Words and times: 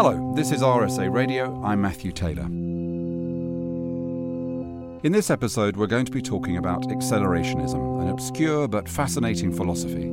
Hello, 0.00 0.32
this 0.36 0.52
is 0.52 0.62
RSA 0.62 1.12
Radio. 1.12 1.60
I'm 1.64 1.80
Matthew 1.80 2.12
Taylor. 2.12 2.44
In 5.02 5.10
this 5.10 5.28
episode, 5.28 5.76
we're 5.76 5.88
going 5.88 6.04
to 6.04 6.12
be 6.12 6.22
talking 6.22 6.56
about 6.56 6.82
accelerationism, 6.82 8.02
an 8.02 8.08
obscure 8.08 8.68
but 8.68 8.88
fascinating 8.88 9.52
philosophy 9.52 10.12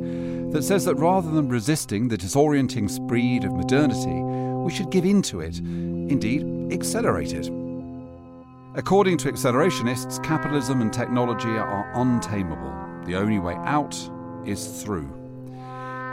that 0.54 0.64
says 0.64 0.86
that 0.86 0.96
rather 0.96 1.30
than 1.30 1.50
resisting 1.50 2.08
the 2.08 2.18
disorienting 2.18 2.90
speed 2.90 3.44
of 3.44 3.54
modernity, 3.54 4.10
we 4.10 4.74
should 4.74 4.90
give 4.90 5.06
in 5.06 5.22
to 5.22 5.42
it, 5.42 5.60
indeed, 5.60 6.74
accelerate 6.74 7.34
it. 7.34 7.52
According 8.74 9.20
to 9.20 9.32
accelerationists, 9.32 10.18
capitalism 10.24 10.82
and 10.82 10.92
technology 10.92 11.60
are 11.60 11.92
untamable. 11.94 12.74
The 13.06 13.18
only 13.18 13.38
way 13.38 13.54
out 13.58 13.96
is 14.48 14.82
through. 14.82 15.25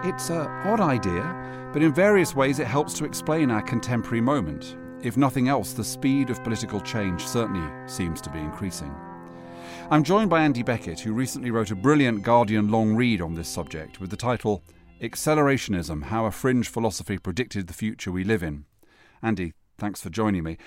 It's 0.05 0.31
an 0.31 0.49
odd 0.67 0.81
idea, 0.81 1.71
but 1.73 1.81
in 1.81 1.95
various 1.95 2.35
ways 2.35 2.59
it 2.59 2.67
helps 2.67 2.93
to 2.95 3.05
explain 3.05 3.53
our 3.53 3.63
contemporary 3.63 4.21
moment. 4.21 4.77
If 5.01 5.17
nothing 5.17 5.47
else, 5.47 5.75
the 5.75 5.85
speed 5.85 6.29
of 6.29 6.43
political 6.43 6.81
change 6.81 7.25
certainly 7.25 7.71
seems 7.87 8.21
to 8.23 8.31
be 8.31 8.41
increasing. 8.41 8.93
I'm 9.93 10.03
joined 10.03 10.29
by 10.29 10.43
Andy 10.43 10.65
Beckett, 10.65 10.99
who 10.99 11.13
recently 11.13 11.53
wrote 11.53 11.71
a 11.71 11.77
brilliant 11.77 12.25
Guardian 12.25 12.69
long 12.69 12.97
read 12.97 13.21
on 13.21 13.35
this 13.35 13.49
subject 13.49 14.01
with 14.01 14.11
the 14.11 14.17
title 14.17 14.65
Accelerationism 15.01 16.03
How 16.05 16.27
a 16.27 16.33
Fringe 16.33 16.69
Philosophy 16.69 17.17
Predicted 17.17 17.69
the 17.69 17.73
Future 17.73 18.11
We 18.11 18.25
Live 18.25 18.43
in. 18.43 18.65
Andy, 19.23 19.53
thanks 19.79 20.01
for 20.01 20.11
joining 20.11 20.43
me. 20.43 20.59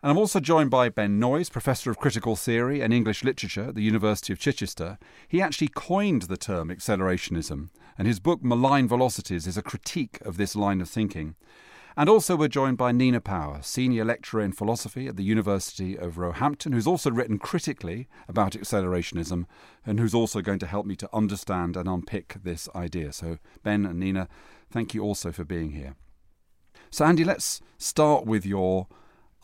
And 0.00 0.12
I'm 0.12 0.18
also 0.18 0.38
joined 0.38 0.70
by 0.70 0.90
Ben 0.90 1.18
Noys, 1.18 1.48
Professor 1.48 1.90
of 1.90 1.98
Critical 1.98 2.36
Theory 2.36 2.80
and 2.80 2.92
English 2.92 3.24
Literature 3.24 3.70
at 3.70 3.74
the 3.74 3.82
University 3.82 4.32
of 4.32 4.38
Chichester. 4.38 4.96
He 5.26 5.42
actually 5.42 5.68
coined 5.68 6.22
the 6.22 6.36
term 6.36 6.68
accelerationism, 6.68 7.70
and 7.98 8.06
his 8.06 8.20
book 8.20 8.40
Malign 8.40 8.86
Velocities 8.86 9.48
is 9.48 9.56
a 9.56 9.62
critique 9.62 10.20
of 10.20 10.36
this 10.36 10.54
line 10.54 10.80
of 10.80 10.88
thinking. 10.88 11.34
And 11.96 12.08
also, 12.08 12.36
we're 12.36 12.46
joined 12.46 12.78
by 12.78 12.92
Nina 12.92 13.20
Power, 13.20 13.58
Senior 13.60 14.04
Lecturer 14.04 14.40
in 14.40 14.52
Philosophy 14.52 15.08
at 15.08 15.16
the 15.16 15.24
University 15.24 15.98
of 15.98 16.16
Roehampton, 16.16 16.70
who's 16.70 16.86
also 16.86 17.10
written 17.10 17.40
critically 17.40 18.06
about 18.28 18.52
accelerationism 18.52 19.46
and 19.84 19.98
who's 19.98 20.14
also 20.14 20.40
going 20.40 20.60
to 20.60 20.68
help 20.68 20.86
me 20.86 20.94
to 20.94 21.10
understand 21.12 21.76
and 21.76 21.88
unpick 21.88 22.36
this 22.44 22.68
idea. 22.72 23.12
So, 23.12 23.38
Ben 23.64 23.84
and 23.84 23.98
Nina, 23.98 24.28
thank 24.70 24.94
you 24.94 25.02
also 25.02 25.32
for 25.32 25.42
being 25.42 25.72
here. 25.72 25.96
So, 26.88 27.04
Andy, 27.04 27.24
let's 27.24 27.60
start 27.78 28.26
with 28.26 28.46
your 28.46 28.86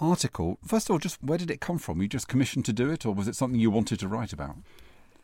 article. 0.01 0.59
First 0.67 0.89
of 0.89 0.93
all, 0.93 0.99
just 0.99 1.23
where 1.23 1.39
did 1.39 1.51
it 1.51 1.61
come 1.61 1.79
from? 1.79 1.99
Were 1.99 2.05
you 2.05 2.09
just 2.09 2.29
commissioned 2.29 2.65
to 2.67 2.73
do 2.73 2.91
it, 2.91 3.07
or 3.07 3.15
was 3.15 3.29
it 3.29 3.37
something 3.37 3.61
you 3.61 3.71
wanted 3.71 4.01
to 4.01 4.09
write 4.09 4.33
about? 4.33 4.57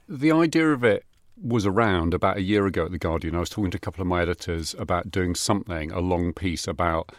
The 0.09 0.33
idea 0.33 0.71
of 0.73 0.85
it 0.85 1.05
was 1.43 1.65
around 1.67 2.13
about 2.13 2.37
a 2.37 2.43
year 2.43 2.67
ago 2.67 2.85
at 2.85 2.91
The 2.91 2.99
Guardian. 2.99 3.35
I 3.35 3.41
was 3.41 3.49
talking 3.49 3.71
to 3.71 3.77
a 3.77 3.81
couple 3.81 4.03
of 4.03 4.09
my 4.09 4.23
editors 4.23 4.75
about 4.79 5.11
doing 5.11 5.35
something, 5.35 5.91
a 5.91 6.01
long 6.01 6.33
piece 6.33 6.67
about 6.67 7.13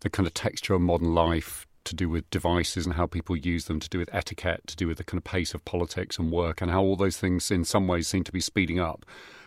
the 0.00 0.10
kind 0.10 0.26
of 0.26 0.34
texture 0.34 0.74
of 0.74 0.80
modern 0.80 1.14
life 1.14 1.66
to 1.84 1.94
do 1.94 2.08
with 2.08 2.28
devices 2.30 2.86
and 2.86 2.94
how 2.94 3.06
people 3.06 3.36
use 3.36 3.66
them, 3.66 3.80
to 3.80 3.88
do 3.88 3.98
with 3.98 4.08
etiquette, 4.12 4.66
to 4.66 4.76
do 4.76 4.86
with 4.86 4.98
the 4.98 5.04
kind 5.04 5.18
of 5.18 5.24
pace 5.24 5.54
of 5.54 5.64
politics 5.64 6.18
and 6.18 6.30
work, 6.30 6.60
and 6.60 6.70
how 6.70 6.82
all 6.82 6.96
those 6.96 7.16
things 7.16 7.50
in 7.50 7.64
some 7.64 7.86
ways 7.86 8.08
seem 8.08 8.24
to 8.24 8.32
be 8.32 8.40
speeding 8.40 8.78
up. 8.78 9.04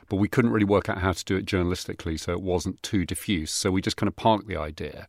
But 0.09 0.17
we 0.17 0.27
couldn't 0.27 0.51
really 0.51 0.65
work 0.65 0.89
out 0.89 0.99
how 0.99 1.13
to 1.13 1.25
do 1.25 1.35
it 1.35 1.45
journalistically, 1.45 2.19
so 2.19 2.31
it 2.31 2.41
wasn't 2.41 2.81
too 2.83 3.05
diffuse. 3.05 3.51
So 3.51 3.71
we 3.71 3.81
just 3.81 3.97
kind 3.97 4.07
of 4.07 4.15
parked 4.15 4.47
the 4.47 4.57
idea. 4.57 5.07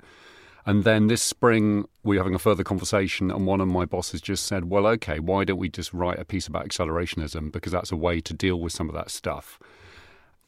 And 0.69 0.85
then 0.85 1.07
this 1.07 1.23
spring, 1.23 1.89
we 2.03 2.17
were 2.17 2.23
having 2.23 2.35
a 2.35 2.39
further 2.39 2.63
conversation, 2.63 3.31
and 3.31 3.47
one 3.47 3.63
of 3.63 3.69
my 3.69 3.87
bosses 3.87 4.21
just 4.21 4.45
said, 4.45 4.67
Well, 4.67 4.87
okay, 4.87 5.19
why 5.19 5.45
don't 5.45 5.57
we 5.57 5.71
just 5.71 5.95
write 5.95 6.19
a 6.19 6.27
piece 6.27 6.47
about 6.47 6.69
accelerationism? 6.69 7.51
Because 7.51 7.73
that's 7.73 7.91
a 7.91 7.97
way 7.97 8.21
to 8.21 8.35
deal 8.35 8.61
with 8.61 8.75
some 8.75 8.91
of 8.91 8.95
that 8.95 9.11
stuff. 9.11 9.59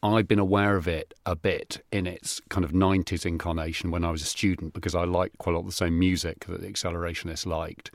I've 0.03 0.29
been 0.29 0.39
aware 0.39 0.77
of 0.77 0.87
it 0.87 1.15
a 1.25 1.35
bit 1.35 1.83
in 1.91 2.07
its 2.07 2.39
kind 2.51 2.67
of 2.67 2.73
90s 2.73 3.25
incarnation 3.25 3.91
when 3.91 4.05
I 4.05 4.11
was 4.11 4.21
a 4.21 4.27
student 4.27 4.75
because 4.75 4.95
I 4.95 5.05
liked 5.05 5.39
quite 5.39 5.55
a 5.55 5.57
lot 5.57 5.61
of 5.61 5.69
the 5.69 5.73
same 5.73 5.99
music 5.99 6.45
that 6.45 6.61
the 6.61 6.69
accelerationists 6.69 7.47
liked. 7.47 7.91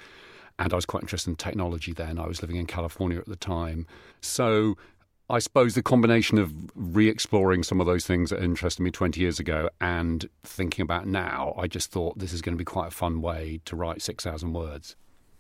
And 0.58 0.73
I 0.73 0.76
was 0.76 0.88
quite 0.88 1.03
interested 1.03 1.30
in 1.30 1.36
technology 1.36 1.94
then. 1.94 2.18
I 2.18 2.26
was 2.26 2.42
living 2.42 2.56
in 2.56 2.66
California 2.66 3.20
at 3.20 3.28
the 3.28 3.36
time. 3.36 3.86
So 4.22 4.78
I 5.30 5.40
suppose 5.40 5.74
the 5.74 5.81
combination 5.81 6.38
of 6.38 6.53
re 6.75 7.09
exploring 7.09 7.63
some 7.63 7.81
of 7.81 7.88
those 7.88 8.06
things 8.06 8.30
that 8.30 8.44
interested 8.44 8.84
me 8.84 8.91
20 8.91 9.19
years 9.19 9.40
ago 9.40 9.69
and 9.81 10.30
thinking 10.44 10.84
about 10.84 11.08
now, 11.08 11.56
I 11.58 11.66
just 11.68 11.91
thought 11.91 12.19
this 12.19 12.31
is 12.31 12.41
going 12.44 12.53
to 12.53 12.59
be 12.59 12.66
quite 12.66 12.90
a 12.90 12.91
fun 12.91 13.22
way 13.22 13.59
to 13.66 13.75
write 13.75 14.03
6,000 14.03 14.53
words. 14.53 14.96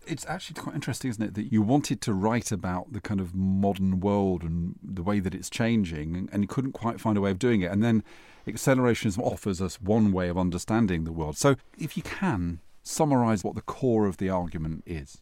It's 0.07 0.25
actually 0.25 0.59
quite 0.59 0.75
interesting, 0.75 1.09
isn't 1.09 1.23
it, 1.23 1.33
that 1.35 1.51
you 1.51 1.61
wanted 1.61 2.01
to 2.01 2.13
write 2.13 2.51
about 2.51 2.93
the 2.93 3.01
kind 3.01 3.19
of 3.19 3.35
modern 3.35 3.99
world 3.99 4.43
and 4.43 4.75
the 4.83 5.03
way 5.03 5.19
that 5.19 5.35
it's 5.35 5.49
changing, 5.49 6.29
and 6.31 6.43
you 6.43 6.47
couldn't 6.47 6.73
quite 6.73 6.99
find 6.99 7.17
a 7.17 7.21
way 7.21 7.31
of 7.31 7.39
doing 7.39 7.61
it. 7.61 7.71
And 7.71 7.83
then 7.83 8.03
accelerationism 8.47 9.19
offers 9.19 9.61
us 9.61 9.81
one 9.81 10.11
way 10.11 10.29
of 10.29 10.37
understanding 10.37 11.03
the 11.03 11.11
world. 11.11 11.37
So, 11.37 11.55
if 11.77 11.95
you 11.95 12.03
can, 12.03 12.59
summarize 12.81 13.43
what 13.43 13.55
the 13.55 13.61
core 13.61 14.07
of 14.07 14.17
the 14.17 14.29
argument 14.29 14.83
is. 14.85 15.21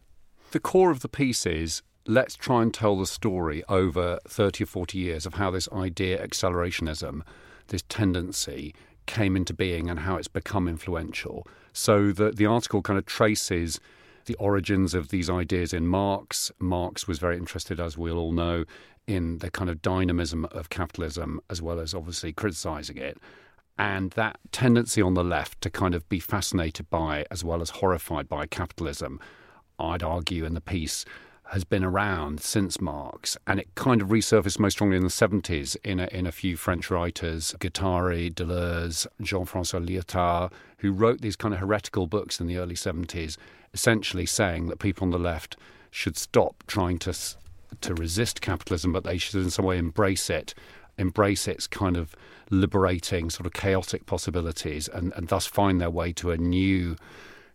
The 0.51 0.59
core 0.59 0.91
of 0.91 0.99
the 0.99 1.09
piece 1.09 1.45
is 1.45 1.81
let's 2.05 2.35
try 2.35 2.61
and 2.61 2.73
tell 2.73 2.97
the 2.97 3.05
story 3.05 3.63
over 3.69 4.19
30 4.27 4.63
or 4.63 4.67
40 4.67 4.97
years 4.97 5.25
of 5.25 5.35
how 5.35 5.51
this 5.51 5.69
idea, 5.71 6.25
accelerationism, 6.25 7.21
this 7.67 7.83
tendency, 7.89 8.73
came 9.05 9.35
into 9.35 9.53
being 9.53 9.89
and 9.89 10.01
how 10.01 10.15
it's 10.15 10.27
become 10.27 10.67
influential. 10.67 11.47
So 11.73 12.11
the, 12.11 12.31
the 12.31 12.45
article 12.45 12.81
kind 12.81 12.99
of 12.99 13.05
traces 13.05 13.79
the 14.25 14.35
origins 14.35 14.93
of 14.93 15.09
these 15.09 15.29
ideas 15.29 15.73
in 15.73 15.87
Marx. 15.87 16.51
Marx 16.59 17.07
was 17.07 17.19
very 17.19 17.37
interested, 17.37 17.79
as 17.79 17.97
we 17.97 18.11
all 18.11 18.31
know, 18.31 18.63
in 19.07 19.39
the 19.39 19.51
kind 19.51 19.69
of 19.69 19.81
dynamism 19.81 20.45
of 20.45 20.69
capitalism, 20.69 21.41
as 21.49 21.61
well 21.61 21.79
as 21.79 21.93
obviously 21.93 22.31
criticizing 22.31 22.97
it. 22.97 23.17
And 23.77 24.11
that 24.11 24.39
tendency 24.51 25.01
on 25.01 25.15
the 25.15 25.23
left 25.23 25.59
to 25.61 25.69
kind 25.69 25.95
of 25.95 26.07
be 26.07 26.19
fascinated 26.19 26.89
by, 26.89 27.25
as 27.31 27.43
well 27.43 27.61
as 27.61 27.71
horrified 27.71 28.29
by 28.29 28.45
capitalism, 28.45 29.19
I'd 29.79 30.03
argue 30.03 30.45
in 30.45 30.53
the 30.53 30.61
piece, 30.61 31.05
has 31.51 31.63
been 31.63 31.83
around 31.83 32.39
since 32.39 32.81
Marx, 32.81 33.37
and 33.45 33.59
it 33.59 33.73
kind 33.75 34.01
of 34.01 34.09
resurfaced 34.09 34.59
most 34.59 34.73
strongly 34.73 34.97
in 34.97 35.03
the 35.03 35.09
70s 35.09 35.75
in 35.83 35.99
a, 35.99 36.07
in 36.07 36.25
a 36.25 36.31
few 36.31 36.57
French 36.57 36.89
writers, 36.89 37.53
Guattari, 37.59 38.33
Deleuze, 38.33 39.05
Jean-Francois 39.21 39.79
Lyotard, 39.79 40.51
who 40.77 40.91
wrote 40.91 41.21
these 41.21 41.35
kind 41.35 41.53
of 41.53 41.59
heretical 41.59 42.07
books 42.07 42.39
in 42.39 42.47
the 42.47 42.57
early 42.57 42.75
70s, 42.75 43.37
essentially 43.73 44.25
saying 44.25 44.67
that 44.67 44.79
people 44.79 45.05
on 45.05 45.11
the 45.11 45.19
left 45.19 45.57
should 45.91 46.17
stop 46.17 46.63
trying 46.67 46.97
to 46.99 47.13
to 47.81 47.95
resist 47.95 48.41
capitalism, 48.41 48.91
but 48.91 49.03
they 49.03 49.17
should 49.17 49.41
in 49.41 49.49
some 49.49 49.65
way 49.65 49.77
embrace 49.77 50.29
it, 50.29 50.53
embrace 50.97 51.47
its 51.47 51.67
kind 51.67 51.97
of 51.97 52.15
liberating, 52.49 53.29
sort 53.29 53.45
of 53.45 53.53
chaotic 53.53 54.05
possibilities, 54.05 54.87
and, 54.87 55.13
and 55.15 55.27
thus 55.27 55.45
find 55.45 55.81
their 55.81 55.89
way 55.89 56.13
to 56.13 56.31
a 56.31 56.37
new 56.37 56.95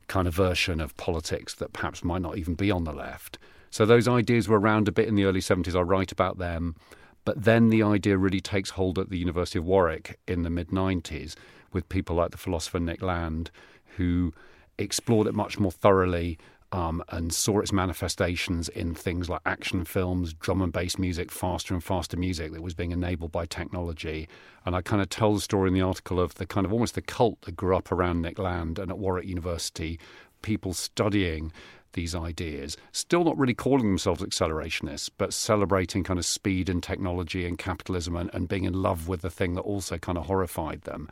kind 0.08 0.26
of 0.26 0.34
version 0.34 0.80
of 0.80 0.96
politics 0.96 1.54
that 1.54 1.72
perhaps 1.72 2.02
might 2.02 2.22
not 2.22 2.36
even 2.36 2.54
be 2.54 2.70
on 2.70 2.84
the 2.84 2.92
left. 2.92 3.38
So 3.70 3.84
those 3.86 4.08
ideas 4.08 4.48
were 4.48 4.58
around 4.58 4.88
a 4.88 4.92
bit 4.92 5.08
in 5.08 5.14
the 5.14 5.24
early 5.24 5.40
70s. 5.40 5.76
I 5.76 5.80
write 5.80 6.12
about 6.12 6.38
them. 6.38 6.76
But 7.24 7.44
then 7.44 7.68
the 7.68 7.82
idea 7.82 8.16
really 8.16 8.40
takes 8.40 8.70
hold 8.70 8.98
at 8.98 9.10
the 9.10 9.18
University 9.18 9.58
of 9.58 9.66
Warwick 9.66 10.18
in 10.26 10.42
the 10.42 10.50
mid 10.50 10.68
90s 10.68 11.34
with 11.72 11.88
people 11.88 12.16
like 12.16 12.30
the 12.30 12.38
philosopher 12.38 12.80
Nick 12.80 13.02
Land, 13.02 13.50
who 13.96 14.32
explored 14.78 15.26
it 15.26 15.34
much 15.34 15.58
more 15.58 15.72
thoroughly 15.72 16.38
um, 16.70 17.02
and 17.08 17.32
saw 17.32 17.60
its 17.60 17.72
manifestations 17.72 18.68
in 18.68 18.94
things 18.94 19.28
like 19.28 19.40
action 19.46 19.84
films, 19.84 20.34
drum 20.34 20.60
and 20.60 20.72
bass 20.72 20.98
music, 20.98 21.30
faster 21.30 21.74
and 21.74 21.82
faster 21.82 22.16
music 22.16 22.52
that 22.52 22.62
was 22.62 22.74
being 22.74 22.92
enabled 22.92 23.32
by 23.32 23.46
technology. 23.46 24.28
And 24.66 24.76
I 24.76 24.82
kind 24.82 25.00
of 25.00 25.08
tell 25.08 25.34
the 25.34 25.40
story 25.40 25.68
in 25.68 25.74
the 25.74 25.80
article 25.80 26.20
of 26.20 26.34
the 26.34 26.46
kind 26.46 26.66
of 26.66 26.72
almost 26.72 26.94
the 26.94 27.02
cult 27.02 27.40
that 27.42 27.56
grew 27.56 27.76
up 27.76 27.90
around 27.90 28.20
Nick 28.20 28.38
Land 28.38 28.78
and 28.78 28.90
at 28.90 28.98
Warwick 28.98 29.26
University, 29.26 29.98
people 30.42 30.74
studying 30.74 31.52
these 31.98 32.14
ideas, 32.14 32.76
still 32.92 33.24
not 33.24 33.36
really 33.36 33.54
calling 33.54 33.88
themselves 33.88 34.22
accelerationists, 34.22 35.10
but 35.18 35.34
celebrating 35.34 36.04
kind 36.04 36.18
of 36.20 36.24
speed 36.24 36.68
and 36.68 36.80
technology 36.80 37.44
and 37.44 37.58
capitalism 37.58 38.14
and, 38.16 38.30
and 38.32 38.48
being 38.48 38.62
in 38.62 38.82
love 38.88 39.08
with 39.08 39.20
the 39.22 39.30
thing 39.38 39.54
that 39.54 39.62
also 39.62 39.98
kind 39.98 40.16
of 40.16 40.26
horrified 40.26 40.82
them. 40.82 41.08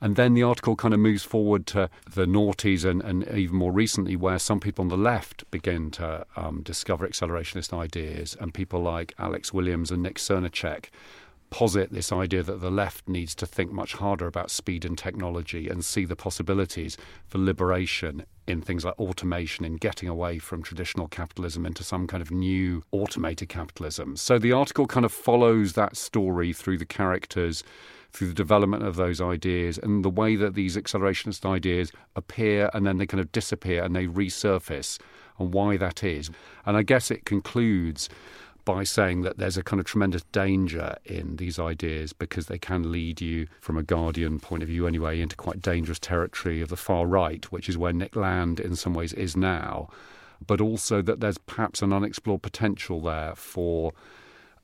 And 0.00 0.16
then 0.16 0.34
the 0.34 0.42
article 0.42 0.74
kind 0.74 0.92
of 0.92 0.98
moves 0.98 1.22
forward 1.22 1.66
to 1.68 1.88
the 2.12 2.26
noughties 2.26 2.84
and, 2.84 3.00
and 3.02 3.28
even 3.28 3.56
more 3.56 3.72
recently, 3.72 4.16
where 4.16 4.40
some 4.40 4.58
people 4.58 4.82
on 4.82 4.88
the 4.88 4.96
left 4.96 5.48
begin 5.52 5.90
to 5.92 6.26
um, 6.34 6.62
discover 6.62 7.06
accelerationist 7.06 7.72
ideas, 7.72 8.36
and 8.40 8.52
people 8.52 8.80
like 8.80 9.14
Alex 9.18 9.52
Williams 9.52 9.92
and 9.92 10.02
Nick 10.02 10.16
Srnicek 10.16 10.86
posit 11.50 11.92
this 11.92 12.12
idea 12.12 12.42
that 12.42 12.60
the 12.60 12.70
left 12.70 13.08
needs 13.08 13.34
to 13.34 13.46
think 13.46 13.72
much 13.72 13.94
harder 13.94 14.26
about 14.26 14.50
speed 14.50 14.84
and 14.84 14.98
technology 14.98 15.68
and 15.68 15.84
see 15.84 16.04
the 16.04 16.16
possibilities 16.16 16.96
for 17.26 17.38
liberation 17.38 18.24
in 18.46 18.60
things 18.60 18.84
like 18.84 18.98
automation, 18.98 19.64
in 19.64 19.76
getting 19.76 20.08
away 20.08 20.38
from 20.38 20.62
traditional 20.62 21.08
capitalism 21.08 21.66
into 21.66 21.84
some 21.84 22.06
kind 22.06 22.22
of 22.22 22.30
new 22.30 22.82
automated 22.92 23.48
capitalism. 23.48 24.16
So 24.16 24.38
the 24.38 24.52
article 24.52 24.86
kind 24.86 25.04
of 25.04 25.12
follows 25.12 25.74
that 25.74 25.96
story 25.96 26.52
through 26.52 26.78
the 26.78 26.86
characters, 26.86 27.62
through 28.10 28.28
the 28.28 28.34
development 28.34 28.84
of 28.84 28.96
those 28.96 29.20
ideas, 29.20 29.78
and 29.78 30.04
the 30.04 30.10
way 30.10 30.36
that 30.36 30.54
these 30.54 30.76
accelerationist 30.76 31.48
ideas 31.48 31.92
appear 32.16 32.70
and 32.72 32.86
then 32.86 32.96
they 32.96 33.06
kind 33.06 33.20
of 33.20 33.32
disappear 33.32 33.84
and 33.84 33.94
they 33.94 34.06
resurface, 34.06 34.98
and 35.38 35.52
why 35.52 35.76
that 35.76 36.02
is. 36.02 36.30
And 36.64 36.76
I 36.76 36.82
guess 36.82 37.10
it 37.10 37.24
concludes 37.24 38.08
by 38.68 38.84
saying 38.84 39.22
that 39.22 39.38
there's 39.38 39.56
a 39.56 39.62
kind 39.62 39.80
of 39.80 39.86
tremendous 39.86 40.24
danger 40.24 40.94
in 41.06 41.36
these 41.36 41.58
ideas 41.58 42.12
because 42.12 42.48
they 42.48 42.58
can 42.58 42.92
lead 42.92 43.18
you, 43.18 43.46
from 43.62 43.78
a 43.78 43.82
Guardian 43.82 44.38
point 44.38 44.62
of 44.62 44.68
view 44.68 44.86
anyway, 44.86 45.22
into 45.22 45.34
quite 45.36 45.62
dangerous 45.62 45.98
territory 45.98 46.60
of 46.60 46.68
the 46.68 46.76
far 46.76 47.06
right, 47.06 47.50
which 47.50 47.70
is 47.70 47.78
where 47.78 47.94
Nick 47.94 48.14
Land 48.14 48.60
in 48.60 48.76
some 48.76 48.92
ways 48.92 49.14
is 49.14 49.34
now. 49.34 49.88
But 50.46 50.60
also 50.60 51.00
that 51.00 51.20
there's 51.20 51.38
perhaps 51.38 51.80
an 51.80 51.94
unexplored 51.94 52.42
potential 52.42 53.00
there 53.00 53.34
for 53.36 53.94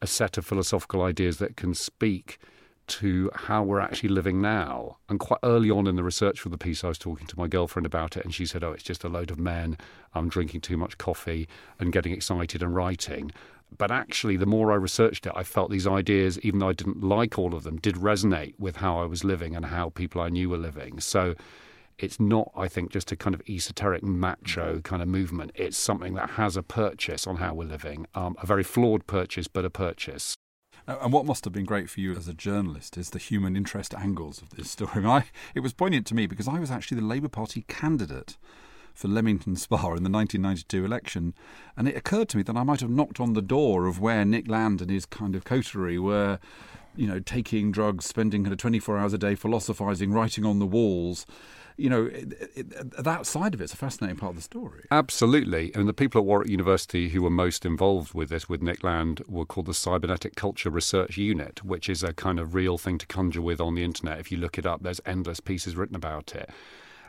a 0.03 0.07
set 0.07 0.37
of 0.37 0.45
philosophical 0.45 1.01
ideas 1.01 1.39
that 1.39 1.57
can 1.57 1.73
speak 1.73 2.39
to 2.87 3.31
how 3.35 3.63
we're 3.63 3.81
actually 3.81 4.11
living 4.11 4.43
now. 4.43 4.99
And 5.09 5.19
quite 5.19 5.41
early 5.43 5.71
on 5.71 5.87
in 5.87 5.97
the 5.97 6.05
research 6.05 6.41
for 6.41 6.51
the 6.51 6.59
piece, 6.59 6.85
I 6.85 6.89
was 6.89 6.99
talking 6.99 7.27
to 7.29 7.39
my 7.39 7.49
girlfriend 7.49 7.87
about 7.87 8.19
it, 8.19 8.25
and 8.27 8.35
she 8.35 8.45
said, 8.45 8.63
Oh, 8.63 8.73
it's 8.73 8.83
just 8.83 9.03
a 9.03 9.09
load 9.09 9.31
of 9.31 9.39
men. 9.39 9.79
I'm 10.15 10.29
drinking 10.29 10.61
too 10.61 10.77
much 10.77 10.99
coffee 10.99 11.49
and 11.81 11.91
getting 11.91 12.13
excited 12.13 12.63
and 12.63 12.75
writing. 12.75 13.33
But 13.79 13.91
actually, 13.91 14.37
the 14.37 14.47
more 14.47 14.73
I 14.73 14.77
researched 14.77 15.27
it, 15.27 15.33
I 15.35 15.43
felt 15.43 15.71
these 15.71 15.87
ideas, 15.87 16.39
even 16.41 16.61
though 16.61 16.69
I 16.69 16.75
didn't 16.75 17.03
like 17.03 17.39
all 17.39 17.55
of 17.55 17.65
them, 17.65 17.79
did 17.79 17.97
resonate 17.97 18.55
with 18.59 18.77
how 18.77 18.99
I 18.99 19.07
was 19.07 19.25
living 19.25 19.57
and 19.57 19.67
how 19.67 19.91
people 19.91 20.21
I 20.21 20.29
knew 20.29 20.51
were 20.51 20.59
living. 20.59 21.01
So 21.01 21.35
it's 21.99 22.19
not, 22.19 22.51
I 22.57 22.69
think, 22.69 22.91
just 22.91 23.13
a 23.13 23.17
kind 23.17 23.35
of 23.35 23.43
esoteric 23.49 24.03
macho 24.03 24.81
kind 24.81 25.03
of 25.03 25.09
movement. 25.09 25.53
It's 25.55 25.79
something 25.79 26.15
that 26.15 26.31
has 26.31 26.57
a 26.57 26.63
purchase 26.63 27.27
on 27.27 27.37
how 27.37 27.55
we're 27.55 27.69
living, 27.69 28.07
um, 28.15 28.37
a 28.43 28.47
very 28.47 28.65
flawed 28.65 29.07
purchase, 29.07 29.49
but 29.49 29.65
a 29.65 29.71
purchase. 29.71 30.37
And 30.87 31.13
what 31.13 31.25
must 31.25 31.45
have 31.45 31.53
been 31.53 31.65
great 31.65 31.89
for 31.89 32.01
you 32.01 32.15
as 32.15 32.29
a 32.29 32.35
journalist 32.35 32.99
is 32.99 33.11
the 33.11 33.19
human 33.19 33.57
interest 33.57 33.95
angles 33.95 34.43
of 34.43 34.51
this 34.51 34.71
story. 34.71 35.05
I, 35.07 35.25
it 35.55 35.61
was 35.61 35.73
poignant 35.73 36.07
to 36.09 36.15
me 36.15 36.27
because 36.27 36.49
I 36.49 36.59
was 36.59 36.71
actually 36.71 37.01
the 37.01 37.07
Labour 37.07 37.29
Party 37.29 37.65
candidate 37.69 38.37
for 38.95 39.09
Leamington 39.09 39.57
Spa 39.57 39.77
in 39.95 40.05
the 40.05 40.11
1992 40.11 40.85
election, 40.85 41.35
and 41.77 41.89
it 41.89 41.97
occurred 41.97 42.29
to 42.31 42.37
me 42.37 42.43
that 42.45 42.57
I 42.57 42.63
might 42.63 42.81
have 42.81 42.91
knocked 42.91 43.21
on 43.21 43.35
the 43.35 43.43
door 43.43 43.87
of 43.87 44.01
where 44.01 44.25
Nick 44.25 44.49
Land 44.49 44.81
and 44.81 44.91
his 44.91 45.05
kind 45.05 45.35
of 45.35 45.45
coterie 45.45 45.99
were, 45.99 46.39
you 46.97 47.07
know, 47.07 47.21
taking 47.21 47.73
drugs, 47.73 48.07
spending 48.07 48.45
kind 48.45 48.53
of 48.53 48.59
24 48.59 48.99
hours 48.99 49.13
a 49.13 49.19
day 49.19 49.35
philosophising, 49.35 50.13
writing 50.13 50.45
on 50.47 50.59
the 50.59 50.67
walls 50.67 51.27
you 51.77 51.91
know, 51.91 52.07
it, 52.07 52.51
it, 52.55 53.05
that 53.05 53.27
side 53.27 53.53
of 53.55 53.61
it's 53.61 53.73
a 53.73 53.77
fascinating 53.77 54.17
part 54.17 54.31
of 54.31 54.37
the 54.37 54.43
story. 54.43 54.85
Absolutely. 54.91 55.73
And 55.75 55.89
the 55.89 55.93
people 55.93 56.21
at 56.21 56.25
Warwick 56.25 56.49
University 56.49 57.09
who 57.09 57.23
were 57.23 57.31
most 57.31 57.67
involved 57.67 58.15
with 58.15 58.29
this, 58.29 58.49
with 58.49 58.63
Nick 58.63 58.85
Land, 58.85 59.23
were 59.27 59.45
called 59.45 59.67
the 59.67 59.75
Cybernetic 59.75 60.37
Culture 60.37 60.71
Research 60.71 61.17
Unit, 61.17 61.65
which 61.65 61.89
is 61.89 62.03
a 62.03 62.13
kind 62.13 62.39
of 62.39 62.55
real 62.55 62.79
thing 62.79 62.99
to 62.99 63.07
conjure 63.07 63.43
with 63.43 63.61
on 63.61 63.75
the 63.75 63.83
internet. 63.83 64.21
If 64.21 64.31
you 64.31 64.39
look 64.39 64.57
it 64.57 64.67
up, 64.67 64.83
there's 64.83 65.01
endless 65.05 65.41
pieces 65.41 65.75
written 65.75 65.97
about 65.97 66.35
it. 66.35 66.49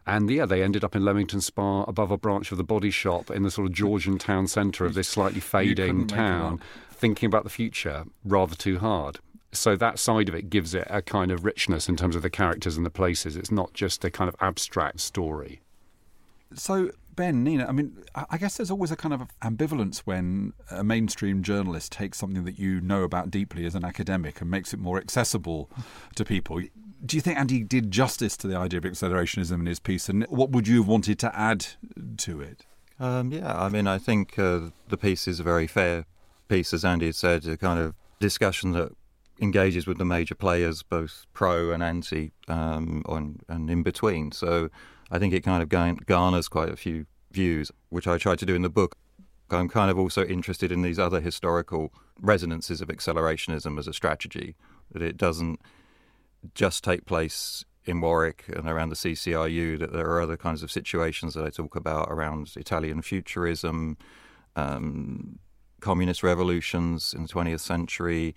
And 0.07 0.29
yeah, 0.29 0.45
they 0.45 0.61
ended 0.61 0.83
up 0.83 0.95
in 0.95 1.03
Leamington 1.03 1.41
Spa 1.41 1.83
above 1.83 2.11
a 2.11 2.17
branch 2.17 2.51
of 2.51 2.57
the 2.57 2.63
body 2.63 2.91
shop 2.91 3.31
in 3.31 3.43
the 3.43 3.49
sort 3.49 3.67
of 3.67 3.73
Georgian 3.73 4.17
town 4.17 4.47
centre 4.47 4.85
of 4.85 4.93
this 4.93 5.07
slightly 5.07 5.39
fading 5.39 6.05
town, 6.05 6.61
thinking 6.91 7.27
about 7.27 7.43
the 7.43 7.49
future 7.49 8.05
rather 8.23 8.55
too 8.55 8.79
hard 8.79 9.19
so 9.55 9.75
that 9.75 9.99
side 9.99 10.29
of 10.29 10.35
it 10.35 10.49
gives 10.49 10.73
it 10.73 10.87
a 10.89 11.01
kind 11.01 11.31
of 11.31 11.45
richness 11.45 11.89
in 11.89 11.95
terms 11.95 12.15
of 12.15 12.21
the 12.21 12.29
characters 12.29 12.77
and 12.77 12.85
the 12.85 12.91
places. 12.91 13.35
It's 13.35 13.51
not 13.51 13.73
just 13.73 14.03
a 14.05 14.11
kind 14.11 14.27
of 14.27 14.35
abstract 14.39 14.99
story. 14.99 15.61
So, 16.53 16.91
Ben, 17.15 17.43
Nina, 17.43 17.65
I 17.65 17.71
mean, 17.71 18.03
I 18.29 18.37
guess 18.37 18.57
there's 18.57 18.71
always 18.71 18.91
a 18.91 18.95
kind 18.95 19.13
of 19.13 19.27
ambivalence 19.41 19.99
when 19.99 20.53
a 20.69 20.83
mainstream 20.83 21.43
journalist 21.43 21.91
takes 21.91 22.17
something 22.17 22.43
that 22.43 22.59
you 22.59 22.81
know 22.81 23.03
about 23.03 23.31
deeply 23.31 23.65
as 23.65 23.75
an 23.75 23.85
academic 23.85 24.41
and 24.41 24.49
makes 24.49 24.73
it 24.73 24.79
more 24.79 24.97
accessible 24.97 25.69
to 26.15 26.25
people. 26.25 26.61
Do 27.03 27.17
you 27.17 27.21
think 27.21 27.37
Andy 27.37 27.63
did 27.63 27.91
justice 27.91 28.37
to 28.37 28.47
the 28.47 28.55
idea 28.55 28.79
of 28.79 28.83
accelerationism 28.83 29.59
in 29.59 29.65
his 29.65 29.79
piece, 29.79 30.09
and 30.09 30.23
what 30.25 30.51
would 30.51 30.67
you 30.67 30.77
have 30.77 30.87
wanted 30.87 31.19
to 31.19 31.37
add 31.37 31.67
to 32.17 32.41
it? 32.41 32.65
Um, 32.99 33.31
yeah, 33.31 33.59
I 33.59 33.69
mean, 33.69 33.87
I 33.87 33.97
think 33.97 34.39
uh, 34.39 34.69
the 34.87 34.97
piece 34.97 35.27
is 35.27 35.39
a 35.39 35.43
very 35.43 35.67
fair 35.67 36.05
piece, 36.47 36.73
as 36.73 36.85
Andy 36.85 37.07
had 37.07 37.15
said, 37.15 37.45
a 37.45 37.57
kind 37.57 37.79
of 37.79 37.95
discussion 38.19 38.71
that 38.71 38.91
engages 39.41 39.85
with 39.85 39.97
the 39.97 40.05
major 40.05 40.35
players, 40.35 40.83
both 40.83 41.25
pro 41.33 41.71
and 41.71 41.83
anti, 41.83 42.31
um, 42.47 43.03
and, 43.09 43.41
and 43.49 43.69
in 43.69 43.83
between. 43.83 44.31
So 44.31 44.69
I 45.11 45.19
think 45.19 45.33
it 45.33 45.41
kind 45.41 45.61
of 45.61 46.05
garners 46.05 46.47
quite 46.47 46.69
a 46.69 46.77
few 46.77 47.05
views, 47.31 47.71
which 47.89 48.07
I 48.07 48.17
tried 48.17 48.39
to 48.39 48.45
do 48.45 48.55
in 48.55 48.61
the 48.61 48.69
book. 48.69 48.95
I'm 49.51 49.69
kind 49.69 49.91
of 49.91 49.99
also 49.99 50.25
interested 50.25 50.71
in 50.71 50.81
these 50.81 50.97
other 50.97 51.19
historical 51.19 51.93
resonances 52.19 52.81
of 52.81 52.87
accelerationism 52.87 53.77
as 53.77 53.87
a 53.87 53.93
strategy, 53.93 54.55
that 54.91 55.01
it 55.01 55.17
doesn't 55.17 55.59
just 56.53 56.83
take 56.83 57.05
place 57.05 57.65
in 57.85 58.01
Warwick 58.01 58.45
and 58.47 58.67
around 58.67 58.89
the 58.89 58.95
CCRU, 58.95 59.79
that 59.79 59.93
there 59.93 60.07
are 60.07 60.21
other 60.21 60.37
kinds 60.37 60.63
of 60.63 60.71
situations 60.71 61.33
that 61.35 61.45
I 61.45 61.49
talk 61.49 61.75
about 61.75 62.07
around 62.09 62.51
Italian 62.55 63.01
futurism, 63.01 63.97
um, 64.55 65.39
communist 65.81 66.23
revolutions 66.23 67.13
in 67.13 67.23
the 67.23 67.27
20th 67.27 67.59
century, 67.59 68.35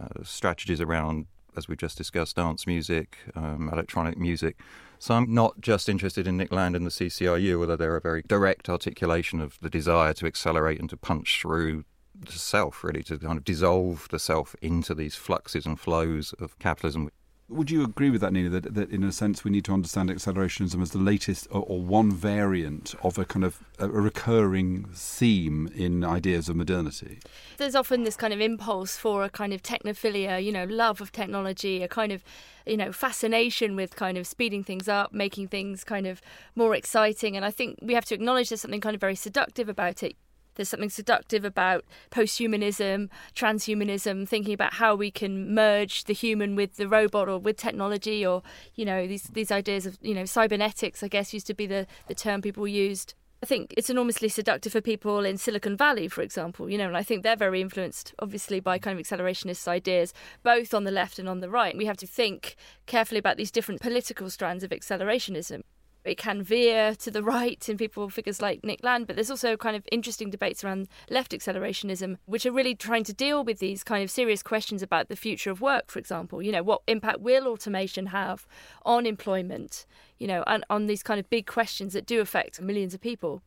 uh, 0.00 0.22
strategies 0.22 0.80
around, 0.80 1.26
as 1.56 1.68
we've 1.68 1.78
just 1.78 1.98
discussed, 1.98 2.36
dance 2.36 2.66
music, 2.66 3.18
um, 3.34 3.68
electronic 3.72 4.18
music. 4.18 4.58
So 4.98 5.14
I'm 5.14 5.32
not 5.32 5.60
just 5.60 5.88
interested 5.88 6.26
in 6.26 6.36
Nick 6.36 6.52
Land 6.52 6.74
and 6.74 6.86
the 6.86 6.90
CCRU, 6.90 7.60
although 7.60 7.76
they're 7.76 7.96
a 7.96 8.00
very 8.00 8.22
direct 8.26 8.68
articulation 8.68 9.40
of 9.40 9.58
the 9.60 9.68
desire 9.68 10.14
to 10.14 10.26
accelerate 10.26 10.80
and 10.80 10.88
to 10.90 10.96
punch 10.96 11.40
through 11.40 11.84
the 12.18 12.32
self, 12.32 12.82
really, 12.82 13.02
to 13.04 13.18
kind 13.18 13.36
of 13.36 13.44
dissolve 13.44 14.08
the 14.10 14.18
self 14.18 14.56
into 14.62 14.94
these 14.94 15.14
fluxes 15.14 15.66
and 15.66 15.78
flows 15.78 16.34
of 16.40 16.58
capitalism, 16.58 17.10
would 17.48 17.70
you 17.70 17.84
agree 17.84 18.10
with 18.10 18.20
that, 18.22 18.32
Nina? 18.32 18.48
That, 18.48 18.74
that 18.74 18.90
in 18.90 19.04
a 19.04 19.12
sense 19.12 19.44
we 19.44 19.50
need 19.50 19.64
to 19.66 19.72
understand 19.72 20.10
accelerationism 20.10 20.82
as 20.82 20.90
the 20.90 20.98
latest 20.98 21.46
or, 21.50 21.62
or 21.62 21.80
one 21.80 22.10
variant 22.10 22.94
of 23.02 23.18
a 23.18 23.24
kind 23.24 23.44
of 23.44 23.60
a, 23.78 23.84
a 23.84 23.88
recurring 23.88 24.86
theme 24.92 25.70
in 25.74 26.04
ideas 26.04 26.48
of 26.48 26.56
modernity. 26.56 27.20
There's 27.58 27.74
often 27.74 28.02
this 28.02 28.16
kind 28.16 28.32
of 28.32 28.40
impulse 28.40 28.96
for 28.96 29.22
a 29.22 29.30
kind 29.30 29.52
of 29.52 29.62
technophilia, 29.62 30.42
you 30.42 30.50
know, 30.50 30.64
love 30.64 31.00
of 31.00 31.12
technology, 31.12 31.82
a 31.82 31.88
kind 31.88 32.12
of 32.12 32.24
you 32.66 32.76
know 32.76 32.90
fascination 32.90 33.76
with 33.76 33.94
kind 33.94 34.18
of 34.18 34.26
speeding 34.26 34.64
things 34.64 34.88
up 34.88 35.12
making 35.12 35.46
things 35.46 35.84
kind 35.84 36.04
of 36.04 36.20
more 36.56 36.74
exciting 36.74 37.36
and 37.36 37.44
i 37.44 37.50
think 37.50 37.78
we 37.80 37.94
have 37.94 38.04
to 38.04 38.12
acknowledge 38.12 38.48
there's 38.48 38.60
something 38.60 38.80
kind 38.80 38.94
of 38.94 39.00
very 39.00 39.14
seductive 39.14 39.68
about 39.68 40.02
it 40.02 40.16
there's 40.56 40.68
something 40.68 40.90
seductive 40.90 41.44
about 41.44 41.84
posthumanism, 42.10 43.08
transhumanism, 43.34 44.28
thinking 44.28 44.54
about 44.54 44.74
how 44.74 44.94
we 44.94 45.10
can 45.10 45.54
merge 45.54 46.04
the 46.04 46.14
human 46.14 46.56
with 46.56 46.76
the 46.76 46.88
robot 46.88 47.28
or 47.28 47.38
with 47.38 47.56
technology, 47.56 48.26
or 48.26 48.42
you 48.74 48.84
know 48.84 49.06
these 49.06 49.24
these 49.24 49.52
ideas 49.52 49.86
of 49.86 49.98
you 50.02 50.14
know 50.14 50.24
cybernetics. 50.24 51.02
I 51.02 51.08
guess 51.08 51.32
used 51.32 51.46
to 51.46 51.54
be 51.54 51.66
the 51.66 51.86
the 52.08 52.14
term 52.14 52.42
people 52.42 52.66
used. 52.66 53.14
I 53.42 53.46
think 53.46 53.74
it's 53.76 53.90
enormously 53.90 54.30
seductive 54.30 54.72
for 54.72 54.80
people 54.80 55.24
in 55.24 55.36
Silicon 55.36 55.76
Valley, 55.76 56.08
for 56.08 56.22
example, 56.22 56.70
you 56.70 56.78
know, 56.78 56.86
and 56.86 56.96
I 56.96 57.02
think 57.02 57.22
they're 57.22 57.36
very 57.36 57.60
influenced, 57.60 58.14
obviously, 58.18 58.60
by 58.60 58.78
kind 58.78 58.98
of 58.98 59.06
accelerationist 59.06 59.68
ideas, 59.68 60.14
both 60.42 60.72
on 60.72 60.84
the 60.84 60.90
left 60.90 61.18
and 61.18 61.28
on 61.28 61.40
the 61.40 61.50
right. 61.50 61.76
We 61.76 61.84
have 61.84 61.98
to 61.98 62.06
think 62.06 62.56
carefully 62.86 63.18
about 63.18 63.36
these 63.36 63.50
different 63.50 63.82
political 63.82 64.30
strands 64.30 64.64
of 64.64 64.70
accelerationism 64.70 65.62
it 66.06 66.18
can 66.18 66.42
veer 66.42 66.94
to 66.96 67.10
the 67.10 67.22
right 67.22 67.68
in 67.68 67.76
people 67.76 68.08
figures 68.08 68.40
like 68.40 68.64
Nick 68.64 68.82
Land, 68.82 69.06
but 69.06 69.16
there's 69.16 69.30
also 69.30 69.56
kind 69.56 69.76
of 69.76 69.86
interesting 69.90 70.30
debates 70.30 70.64
around 70.64 70.88
left 71.10 71.32
accelerationism, 71.32 72.16
which 72.26 72.46
are 72.46 72.52
really 72.52 72.74
trying 72.74 73.04
to 73.04 73.12
deal 73.12 73.44
with 73.44 73.58
these 73.58 73.82
kind 73.84 74.02
of 74.02 74.10
serious 74.10 74.42
questions 74.42 74.82
about 74.82 75.08
the 75.08 75.16
future 75.16 75.50
of 75.50 75.60
work, 75.60 75.90
for 75.90 75.98
example. 75.98 76.42
You 76.42 76.52
know, 76.52 76.62
what 76.62 76.82
impact 76.86 77.20
will 77.20 77.46
automation 77.46 78.06
have 78.06 78.46
on 78.84 79.06
employment? 79.06 79.86
You 80.18 80.26
know, 80.26 80.44
and 80.46 80.64
on 80.70 80.86
these 80.86 81.02
kind 81.02 81.20
of 81.20 81.28
big 81.28 81.46
questions 81.46 81.92
that 81.92 82.06
do 82.06 82.20
affect 82.20 82.60
millions 82.60 82.94
of 82.94 83.00
people 83.00 83.42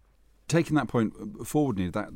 taking 0.50 0.76
that 0.76 0.88
point 0.88 1.14
uh, 1.20 1.44
forward, 1.44 1.78
Nina, 1.78 1.92
that, 1.92 2.10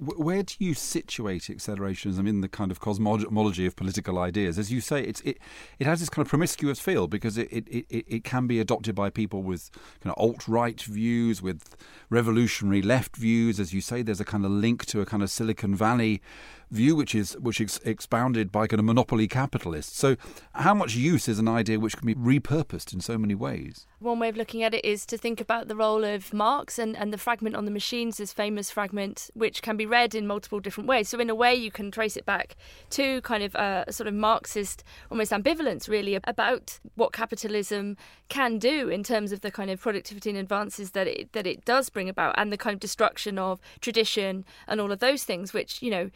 where 0.00 0.44
do 0.44 0.54
you 0.60 0.74
situate 0.74 1.42
accelerationism 1.42 2.28
in 2.28 2.40
the 2.40 2.48
kind 2.48 2.70
of 2.70 2.78
cosmology 2.78 3.66
of 3.66 3.74
political 3.74 4.18
ideas? 4.18 4.56
As 4.56 4.70
you 4.70 4.80
say, 4.80 5.02
it's, 5.02 5.20
it 5.22 5.38
it 5.80 5.86
has 5.86 5.98
this 5.98 6.08
kind 6.08 6.24
of 6.24 6.28
promiscuous 6.30 6.78
feel 6.78 7.08
because 7.08 7.36
it 7.36 7.48
it, 7.50 7.66
it, 7.68 8.04
it 8.06 8.24
can 8.24 8.46
be 8.46 8.60
adopted 8.60 8.94
by 8.94 9.10
people 9.10 9.42
with 9.42 9.70
kind 10.00 10.14
of 10.14 10.22
alt 10.22 10.46
right 10.46 10.80
views, 10.80 11.42
with 11.42 11.74
revolutionary 12.10 12.80
left 12.80 13.16
views. 13.16 13.58
As 13.58 13.74
you 13.74 13.80
say, 13.80 14.02
there's 14.02 14.20
a 14.20 14.24
kind 14.24 14.44
of 14.44 14.52
link 14.52 14.86
to 14.86 15.00
a 15.00 15.06
kind 15.06 15.22
of 15.22 15.30
Silicon 15.30 15.74
Valley 15.74 16.22
view, 16.70 16.94
which 16.94 17.14
is 17.14 17.36
which 17.38 17.60
is 17.60 17.80
expounded 17.84 18.52
by 18.52 18.66
kind 18.66 18.80
of 18.80 18.86
monopoly 18.86 19.28
capitalists. 19.28 19.98
So, 19.98 20.16
how 20.52 20.74
much 20.74 20.94
use 20.94 21.28
is 21.28 21.38
an 21.38 21.48
idea 21.48 21.80
which 21.80 21.96
can 21.96 22.06
be 22.06 22.14
repurposed 22.14 22.92
in 22.92 23.00
so 23.00 23.18
many 23.18 23.34
ways? 23.34 23.86
One 24.00 24.18
way 24.18 24.28
of 24.28 24.36
looking 24.36 24.62
at 24.62 24.74
it 24.74 24.84
is 24.84 25.04
to 25.06 25.18
think 25.18 25.40
about 25.40 25.68
the 25.68 25.74
role 25.74 26.04
of 26.04 26.32
Marx 26.32 26.78
and, 26.78 26.96
and 26.96 27.12
the 27.12 27.18
fragment 27.18 27.56
on 27.56 27.64
the 27.64 27.70
machines, 27.70 28.18
this 28.18 28.32
famous 28.32 28.70
fragment, 28.70 29.30
which 29.34 29.62
can 29.62 29.76
be 29.76 29.86
read 29.86 30.14
in 30.14 30.26
multiple 30.26 30.60
different 30.60 30.88
ways. 30.88 31.08
So, 31.08 31.18
in 31.18 31.30
a 31.30 31.34
way, 31.34 31.54
you 31.54 31.70
can 31.70 31.90
trace 31.90 32.16
it 32.16 32.24
back 32.24 32.56
to 32.90 33.20
kind 33.22 33.42
of 33.42 33.54
a 33.54 33.86
sort 33.90 34.06
of 34.06 34.14
Marxist, 34.14 34.84
almost 35.10 35.32
ambivalence, 35.32 35.88
really, 35.88 36.18
about 36.24 36.78
what 36.94 37.12
capitalism 37.12 37.96
can 38.28 38.58
do 38.58 38.88
in 38.88 39.02
terms 39.02 39.32
of 39.32 39.40
the 39.40 39.50
kind 39.50 39.70
of 39.70 39.80
productivity 39.80 40.30
and 40.30 40.38
advances 40.38 40.90
that 40.92 41.06
it 41.06 41.32
that 41.32 41.46
it 41.46 41.64
does 41.64 41.88
bring 41.88 42.08
about, 42.08 42.34
and 42.36 42.52
the 42.52 42.58
kind 42.58 42.74
of 42.74 42.80
destruction 42.80 43.38
of 43.38 43.60
tradition 43.80 44.44
and 44.66 44.80
all 44.80 44.92
of 44.92 44.98
those 44.98 45.24
things, 45.24 45.52
which 45.52 45.82
you 45.82 45.90
know 45.90 46.10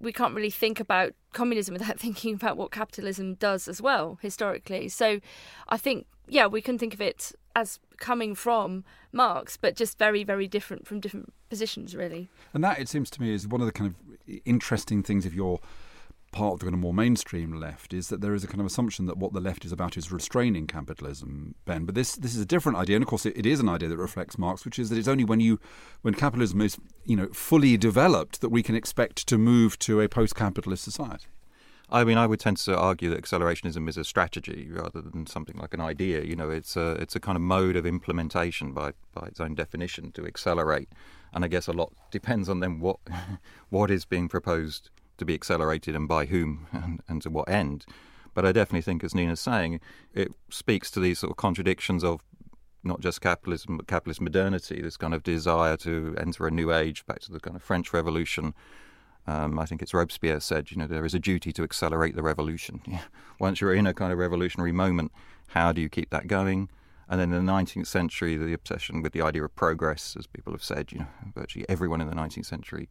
we 0.00 0.12
can't 0.12 0.34
really 0.34 0.50
think 0.50 0.80
about 0.80 1.12
communism 1.32 1.72
without 1.78 1.98
thinking 1.98 2.34
about 2.34 2.56
what 2.56 2.70
capitalism 2.70 3.34
does 3.34 3.68
as 3.68 3.80
well 3.80 4.18
historically. 4.22 4.88
So 4.88 5.20
I 5.68 5.76
think 5.76 6.06
yeah, 6.28 6.46
we 6.46 6.60
can 6.60 6.78
think 6.78 6.94
of 6.94 7.00
it 7.00 7.32
as 7.54 7.78
coming 7.98 8.34
from 8.34 8.84
Marx, 9.12 9.56
but 9.56 9.76
just 9.76 9.98
very, 9.98 10.24
very 10.24 10.46
different 10.46 10.86
from 10.86 11.00
different 11.00 11.32
positions, 11.48 11.94
really. 11.94 12.28
And 12.52 12.62
that, 12.64 12.78
it 12.78 12.88
seems 12.88 13.10
to 13.10 13.22
me, 13.22 13.32
is 13.32 13.46
one 13.46 13.60
of 13.60 13.66
the 13.66 13.72
kind 13.72 13.94
of 13.94 14.40
interesting 14.44 15.02
things 15.02 15.24
if 15.24 15.34
you're 15.34 15.60
part 16.36 16.52
of 16.52 16.58
the 16.60 16.66
kind 16.66 16.74
of 16.74 16.80
more 16.80 16.92
mainstream 16.92 17.58
left 17.58 17.94
is 17.94 18.08
that 18.08 18.20
there 18.20 18.34
is 18.34 18.44
a 18.44 18.46
kind 18.46 18.60
of 18.60 18.66
assumption 18.66 19.06
that 19.06 19.16
what 19.16 19.32
the 19.32 19.40
left 19.40 19.64
is 19.64 19.72
about 19.72 19.96
is 19.96 20.12
restraining 20.12 20.66
capitalism, 20.66 21.54
Ben. 21.64 21.86
But 21.86 21.94
this 21.94 22.14
this 22.14 22.34
is 22.34 22.42
a 22.42 22.46
different 22.46 22.76
idea, 22.76 22.96
and 22.96 23.02
of 23.02 23.08
course 23.08 23.24
it, 23.24 23.34
it 23.38 23.46
is 23.46 23.58
an 23.58 23.70
idea 23.70 23.88
that 23.88 23.96
reflects 23.96 24.36
Marx, 24.36 24.66
which 24.66 24.78
is 24.78 24.90
that 24.90 24.98
it's 24.98 25.08
only 25.08 25.24
when 25.24 25.40
you 25.40 25.58
when 26.02 26.12
capitalism 26.12 26.60
is 26.60 26.76
you 27.06 27.16
know 27.16 27.28
fully 27.28 27.78
developed 27.78 28.42
that 28.42 28.50
we 28.50 28.62
can 28.62 28.74
expect 28.74 29.26
to 29.28 29.38
move 29.38 29.78
to 29.78 30.02
a 30.02 30.08
post-capitalist 30.08 30.84
society. 30.84 31.28
I 31.88 32.04
mean, 32.04 32.18
I 32.18 32.26
would 32.26 32.40
tend 32.40 32.58
to 32.58 32.76
argue 32.76 33.08
that 33.10 33.22
accelerationism 33.22 33.88
is 33.88 33.96
a 33.96 34.04
strategy 34.04 34.68
rather 34.70 35.00
than 35.00 35.26
something 35.26 35.56
like 35.56 35.72
an 35.72 35.80
idea. 35.80 36.22
You 36.22 36.36
know, 36.36 36.50
it's 36.50 36.76
a 36.76 36.90
it's 37.02 37.16
a 37.16 37.20
kind 37.20 37.36
of 37.36 37.42
mode 37.42 37.76
of 37.76 37.86
implementation 37.86 38.72
by 38.72 38.92
by 39.14 39.26
its 39.28 39.40
own 39.40 39.54
definition 39.54 40.12
to 40.12 40.26
accelerate, 40.26 40.90
and 41.32 41.46
I 41.46 41.48
guess 41.48 41.66
a 41.66 41.72
lot 41.72 41.94
depends 42.10 42.50
on 42.50 42.60
then 42.60 42.78
what 42.78 42.98
what 43.70 43.90
is 43.90 44.04
being 44.04 44.28
proposed 44.28 44.90
to 45.18 45.24
be 45.24 45.34
accelerated 45.34 45.94
and 45.94 46.08
by 46.08 46.26
whom 46.26 46.66
and, 46.72 47.00
and 47.08 47.22
to 47.22 47.30
what 47.30 47.48
end. 47.48 47.84
But 48.34 48.44
I 48.44 48.52
definitely 48.52 48.82
think, 48.82 49.02
as 49.02 49.14
Nina's 49.14 49.40
saying, 49.40 49.80
it 50.12 50.32
speaks 50.50 50.90
to 50.90 51.00
these 51.00 51.18
sort 51.18 51.30
of 51.30 51.36
contradictions 51.38 52.04
of 52.04 52.20
not 52.84 53.00
just 53.00 53.20
capitalism, 53.20 53.78
but 53.78 53.86
capitalist 53.86 54.20
modernity, 54.20 54.80
this 54.80 54.96
kind 54.96 55.14
of 55.14 55.22
desire 55.22 55.76
to 55.78 56.14
enter 56.18 56.46
a 56.46 56.50
new 56.50 56.72
age, 56.72 57.04
back 57.06 57.20
to 57.20 57.32
the 57.32 57.40
kind 57.40 57.56
of 57.56 57.62
French 57.62 57.92
Revolution. 57.92 58.54
Um, 59.26 59.58
I 59.58 59.66
think 59.66 59.82
it's 59.82 59.94
Robespierre 59.94 60.40
said, 60.40 60.70
you 60.70 60.76
know, 60.76 60.86
there 60.86 61.04
is 61.04 61.14
a 61.14 61.18
duty 61.18 61.52
to 61.54 61.64
accelerate 61.64 62.14
the 62.14 62.22
revolution. 62.22 62.80
Once 63.40 63.60
you're 63.60 63.74
in 63.74 63.86
a 63.86 63.94
kind 63.94 64.12
of 64.12 64.18
revolutionary 64.18 64.70
moment, 64.70 65.12
how 65.48 65.72
do 65.72 65.80
you 65.80 65.88
keep 65.88 66.10
that 66.10 66.28
going? 66.28 66.68
And 67.08 67.20
then 67.20 67.32
in 67.32 67.46
the 67.46 67.52
19th 67.52 67.86
century, 67.86 68.36
the 68.36 68.52
obsession 68.52 69.02
with 69.02 69.12
the 69.12 69.22
idea 69.22 69.44
of 69.44 69.54
progress, 69.54 70.14
as 70.18 70.26
people 70.26 70.52
have 70.52 70.62
said, 70.62 70.92
you 70.92 71.00
know, 71.00 71.06
virtually 71.34 71.64
everyone 71.68 72.00
in 72.00 72.08
the 72.08 72.14
19th 72.14 72.46
century 72.46 72.88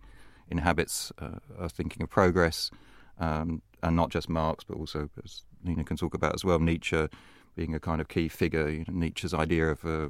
inhabits 0.50 1.12
uh, 1.20 1.40
a 1.58 1.70
thinking 1.70 2.04
of 2.04 2.10
progress, 2.10 2.72
um, 3.20 3.62
and 3.82 3.96
not 3.96 4.10
just 4.10 4.30
Marx, 4.30 4.64
but 4.64 4.78
also, 4.78 5.10
as 5.24 5.44
Nina 5.64 5.84
can 5.84 5.98
talk 5.98 6.14
about 6.14 6.34
as 6.34 6.44
well, 6.44 6.60
Nietzsche 6.60 7.08
being 7.56 7.74
a 7.74 7.80
kind 7.80 8.02
of 8.02 8.08
key 8.08 8.28
figure. 8.28 8.70
You 8.70 8.86
know, 8.88 8.94
Nietzsche's 8.94 9.34
idea 9.34 9.70
of 9.70 9.86
uh, 9.86 10.10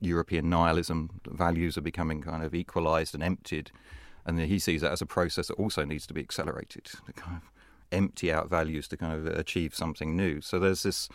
European 0.00 0.48
nihilism, 0.48 1.20
values 1.26 1.76
are 1.76 1.82
becoming 1.82 2.22
kind 2.22 2.42
of 2.42 2.54
equalized 2.54 3.14
and 3.14 3.22
emptied, 3.22 3.70
and 4.24 4.38
he 4.40 4.58
sees 4.58 4.80
that 4.80 4.92
as 4.92 5.02
a 5.02 5.06
process 5.06 5.48
that 5.48 5.54
also 5.54 5.84
needs 5.84 6.06
to 6.06 6.14
be 6.14 6.20
accelerated 6.20 6.84
to 6.84 7.12
kind 7.12 7.36
of 7.36 7.50
empty 7.90 8.32
out 8.32 8.50
values 8.50 8.88
to 8.88 8.96
kind 8.96 9.14
of 9.14 9.26
achieve 9.26 9.74
something 9.74 10.16
new. 10.16 10.40
So 10.40 10.58
there's 10.58 10.82
this 10.82 11.08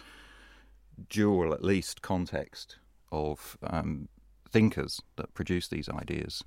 dual, 1.10 1.54
at 1.54 1.64
least, 1.64 2.02
context 2.02 2.78
of 3.12 3.58
um, 3.64 4.10
thinkers 4.50 5.02
that 5.18 5.34
produce 5.34 5.68
these 5.68 5.90
ideas 5.90 6.44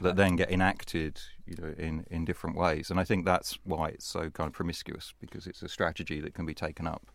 that 0.00 0.16
then 0.16 0.36
get 0.36 0.50
enacted, 0.50 1.20
you 1.46 1.56
know, 1.60 1.74
in, 1.76 2.06
in 2.10 2.24
different 2.24 2.56
ways. 2.56 2.90
And 2.90 3.00
I 3.00 3.04
think 3.04 3.24
that's 3.24 3.58
why 3.64 3.88
it's 3.88 4.06
so 4.06 4.30
kind 4.30 4.48
of 4.48 4.52
promiscuous 4.52 5.14
because 5.20 5.46
it's 5.46 5.62
a 5.62 5.68
strategy 5.68 6.20
that 6.20 6.34
can 6.34 6.46
be 6.46 6.54
taken 6.54 6.86
up 6.86 7.10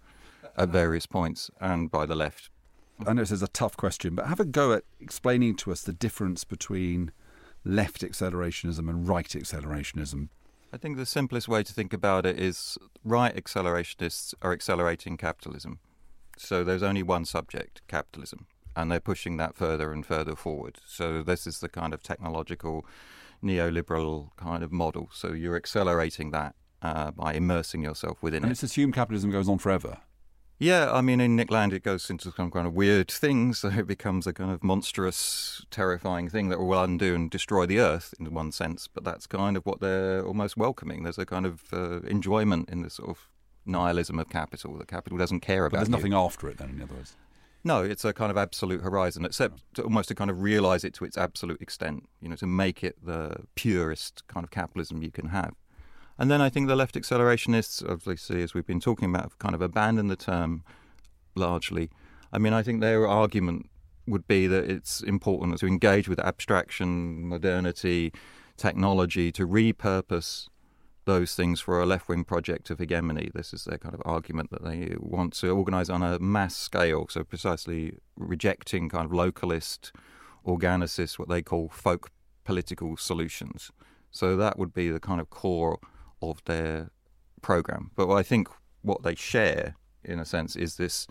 at 0.57 0.69
various 0.69 1.05
points 1.05 1.49
and 1.59 1.89
by 1.89 2.05
the 2.05 2.15
left. 2.15 2.49
I 3.05 3.13
know 3.13 3.21
this 3.21 3.31
is 3.31 3.41
a 3.41 3.47
tough 3.47 3.75
question, 3.75 4.15
but 4.15 4.27
have 4.27 4.39
a 4.39 4.45
go 4.45 4.73
at 4.73 4.83
explaining 4.99 5.55
to 5.57 5.71
us 5.71 5.81
the 5.81 5.93
difference 5.93 6.43
between 6.43 7.11
left 7.65 8.01
accelerationism 8.01 8.89
and 8.89 9.07
right 9.07 9.27
accelerationism. 9.27 10.29
I 10.71 10.77
think 10.77 10.97
the 10.97 11.05
simplest 11.05 11.47
way 11.47 11.63
to 11.63 11.73
think 11.73 11.93
about 11.93 12.25
it 12.25 12.39
is 12.39 12.77
right 13.03 13.35
accelerationists 13.35 14.33
are 14.41 14.51
accelerating 14.51 15.17
capitalism. 15.17 15.79
So 16.37 16.63
there's 16.63 16.83
only 16.83 17.03
one 17.03 17.25
subject, 17.25 17.81
capitalism 17.87 18.47
and 18.75 18.91
they're 18.91 18.99
pushing 18.99 19.37
that 19.37 19.55
further 19.55 19.91
and 19.91 20.05
further 20.05 20.35
forward. 20.35 20.79
So 20.85 21.23
this 21.23 21.45
is 21.47 21.59
the 21.59 21.69
kind 21.69 21.93
of 21.93 22.01
technological 22.03 22.85
neoliberal 23.43 24.29
kind 24.37 24.63
of 24.63 24.71
model. 24.71 25.09
So 25.13 25.33
you're 25.33 25.55
accelerating 25.55 26.31
that 26.31 26.55
uh, 26.81 27.11
by 27.11 27.33
immersing 27.33 27.83
yourself 27.83 28.21
within 28.21 28.37
and 28.37 28.45
it. 28.45 28.47
And 28.47 28.51
it's 28.53 28.63
assumed 28.63 28.93
capitalism 28.93 29.31
goes 29.31 29.49
on 29.49 29.57
forever. 29.57 29.99
Yeah, 30.59 30.93
I 30.93 31.01
mean, 31.01 31.19
in 31.19 31.35
Nick 31.35 31.51
Land, 31.51 31.73
it 31.73 31.83
goes 31.83 32.09
into 32.09 32.31
some 32.31 32.49
kind 32.51 32.65
of 32.65 32.73
weird 32.73 33.09
thing, 33.09 33.53
so 33.53 33.69
it 33.69 33.87
becomes 33.87 34.27
a 34.27 34.33
kind 34.33 34.51
of 34.51 34.63
monstrous, 34.63 35.65
terrifying 35.71 36.29
thing 36.29 36.49
that 36.49 36.59
will 36.59 36.81
undo 36.81 37.15
and 37.15 37.29
destroy 37.29 37.65
the 37.65 37.79
earth 37.79 38.13
in 38.19 38.33
one 38.33 38.51
sense. 38.51 38.87
But 38.87 39.03
that's 39.03 39.27
kind 39.27 39.57
of 39.57 39.65
what 39.65 39.81
they're 39.81 40.25
almost 40.25 40.55
welcoming. 40.55 41.03
There's 41.03 41.17
a 41.17 41.25
kind 41.25 41.45
of 41.45 41.63
uh, 41.73 42.01
enjoyment 42.01 42.69
in 42.69 42.81
this 42.81 42.93
sort 42.93 43.09
of 43.09 43.29
nihilism 43.65 44.19
of 44.19 44.29
capital. 44.29 44.77
that 44.77 44.87
capital 44.87 45.17
doesn't 45.17 45.41
care 45.41 45.65
about. 45.65 45.71
But 45.71 45.77
there's 45.79 45.89
you. 45.89 45.95
nothing 45.95 46.13
after 46.13 46.47
it, 46.47 46.57
then, 46.59 46.69
in 46.69 46.81
other 46.81 46.93
words. 46.93 47.15
No, 47.63 47.81
it's 47.81 48.03
a 48.03 48.11
kind 48.11 48.29
of 48.29 48.37
absolute 48.37 48.81
horizon, 48.81 49.23
except 49.23 49.63
to 49.75 49.83
almost 49.83 50.09
to 50.09 50.15
kind 50.15 50.29
of 50.29 50.41
realize 50.41 50.83
it 50.83 50.93
to 50.95 51.05
its 51.05 51.17
absolute 51.17 51.61
extent, 51.61 52.09
you 52.19 52.27
know, 52.27 52.35
to 52.35 52.47
make 52.47 52.83
it 52.83 52.97
the 53.03 53.45
purest 53.55 54.27
kind 54.27 54.43
of 54.43 54.51
capitalism 54.51 55.01
you 55.01 55.11
can 55.11 55.29
have. 55.29 55.53
And 56.17 56.29
then 56.29 56.41
I 56.41 56.49
think 56.49 56.67
the 56.67 56.75
left 56.75 56.95
accelerationists, 56.95 57.89
obviously, 57.89 58.43
as 58.43 58.53
we've 58.53 58.67
been 58.67 58.81
talking 58.81 59.09
about, 59.09 59.23
have 59.23 59.39
kind 59.39 59.55
of 59.55 59.61
abandoned 59.61 60.11
the 60.11 60.15
term 60.15 60.63
largely. 61.35 61.89
I 62.31 62.37
mean, 62.37 62.53
I 62.53 62.63
think 62.63 62.81
their 62.81 63.07
argument 63.07 63.69
would 64.05 64.27
be 64.27 64.45
that 64.47 64.69
it's 64.69 65.01
important 65.01 65.57
to 65.59 65.65
engage 65.65 66.09
with 66.09 66.19
abstraction, 66.19 67.27
modernity, 67.27 68.11
technology, 68.57 69.31
to 69.31 69.47
repurpose 69.47 70.49
those 71.05 71.35
things 71.35 71.59
for 71.59 71.81
a 71.81 71.85
left 71.85 72.07
wing 72.07 72.23
project 72.23 72.69
of 72.69 72.79
hegemony. 72.79 73.29
This 73.33 73.53
is 73.53 73.65
their 73.65 73.77
kind 73.77 73.93
of 73.93 74.01
argument 74.05 74.51
that 74.51 74.63
they 74.63 74.95
want 74.99 75.33
to 75.35 75.49
organize 75.49 75.89
on 75.89 76.01
a 76.01 76.19
mass 76.19 76.55
scale, 76.55 77.07
so 77.09 77.23
precisely 77.23 77.97
rejecting 78.15 78.89
kind 78.89 79.05
of 79.05 79.11
localist, 79.11 79.91
organicist, 80.45 81.19
what 81.19 81.29
they 81.29 81.41
call 81.41 81.69
folk 81.69 82.09
political 82.43 82.97
solutions. 82.97 83.71
So 84.11 84.37
that 84.37 84.57
would 84.57 84.73
be 84.73 84.89
the 84.89 84.99
kind 84.99 85.19
of 85.19 85.29
core 85.29 85.79
of 86.21 86.43
their 86.45 86.91
program. 87.41 87.91
But 87.95 88.11
I 88.11 88.23
think 88.23 88.47
what 88.81 89.03
they 89.03 89.15
share, 89.15 89.75
in 90.03 90.19
a 90.19 90.25
sense, 90.25 90.55
is 90.55 90.77
this 90.77 91.07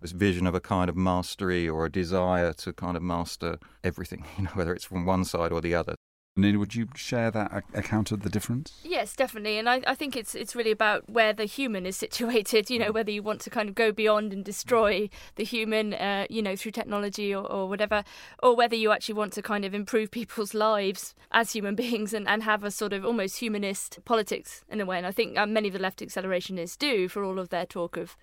this 0.00 0.12
vision 0.12 0.46
of 0.46 0.54
a 0.54 0.60
kind 0.60 0.90
of 0.90 0.96
mastery 0.96 1.66
or 1.66 1.86
a 1.86 1.90
desire 1.90 2.52
to 2.52 2.74
kind 2.74 2.94
of 2.94 3.02
master 3.02 3.58
everything, 3.82 4.26
you 4.36 4.44
know, 4.44 4.50
whether 4.50 4.74
it's 4.74 4.84
from 4.84 5.06
one 5.06 5.24
side 5.24 5.50
or 5.50 5.62
the 5.62 5.74
other. 5.74 5.94
Nina, 6.36 6.58
would 6.58 6.74
you 6.74 6.88
share 6.96 7.30
that 7.30 7.62
account 7.74 8.10
of 8.10 8.22
the 8.22 8.28
difference? 8.28 8.80
Yes, 8.82 9.14
definitely, 9.14 9.56
and 9.56 9.68
I, 9.68 9.82
I 9.86 9.94
think 9.94 10.16
it's 10.16 10.34
it's 10.34 10.56
really 10.56 10.72
about 10.72 11.08
where 11.08 11.32
the 11.32 11.44
human 11.44 11.86
is 11.86 11.96
situated. 11.96 12.68
You 12.70 12.80
know, 12.80 12.90
whether 12.90 13.12
you 13.12 13.22
want 13.22 13.40
to 13.42 13.50
kind 13.50 13.68
of 13.68 13.76
go 13.76 13.92
beyond 13.92 14.32
and 14.32 14.44
destroy 14.44 15.08
the 15.36 15.44
human, 15.44 15.94
uh, 15.94 16.26
you 16.28 16.42
know, 16.42 16.56
through 16.56 16.72
technology 16.72 17.32
or, 17.32 17.46
or 17.46 17.68
whatever, 17.68 18.02
or 18.42 18.56
whether 18.56 18.74
you 18.74 18.90
actually 18.90 19.14
want 19.14 19.32
to 19.34 19.42
kind 19.42 19.64
of 19.64 19.74
improve 19.74 20.10
people's 20.10 20.54
lives 20.68 21.14
as 21.30 21.52
human 21.52 21.76
beings 21.76 22.12
and, 22.12 22.26
and 22.26 22.42
have 22.42 22.64
a 22.64 22.70
sort 22.72 22.92
of 22.92 23.04
almost 23.04 23.38
humanist 23.38 24.00
politics 24.04 24.64
in 24.68 24.80
a 24.80 24.86
way. 24.86 24.98
And 24.98 25.06
I 25.06 25.12
think 25.12 25.38
uh, 25.38 25.46
many 25.46 25.68
of 25.68 25.74
the 25.74 25.80
left 25.80 26.00
accelerationists 26.00 26.76
do, 26.76 27.08
for 27.08 27.22
all 27.22 27.38
of 27.38 27.50
their 27.50 27.66
talk 27.66 27.96
of 27.96 28.16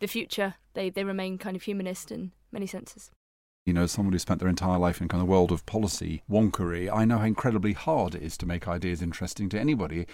the 0.00 0.06
future, 0.06 0.56
they 0.74 0.90
they 0.90 1.04
remain 1.04 1.38
kind 1.38 1.56
of 1.56 1.62
humanist 1.62 2.12
in 2.12 2.32
many 2.52 2.66
senses 2.66 3.10
you 3.64 3.72
know, 3.72 3.86
someone 3.86 4.12
who 4.12 4.18
spent 4.18 4.40
their 4.40 4.48
entire 4.48 4.78
life 4.78 5.00
in 5.00 5.08
kind 5.08 5.22
of 5.22 5.26
the 5.26 5.30
world 5.30 5.50
of 5.50 5.64
policy 5.64 6.22
wonkery, 6.30 6.92
I 6.92 7.04
know 7.04 7.18
how 7.18 7.24
incredibly 7.24 7.72
hard 7.72 8.14
it 8.14 8.22
is 8.22 8.36
to 8.38 8.46
make 8.46 8.68
ideas 8.68 9.00
interesting 9.00 9.48
to 9.50 9.58
anybody. 9.58 10.06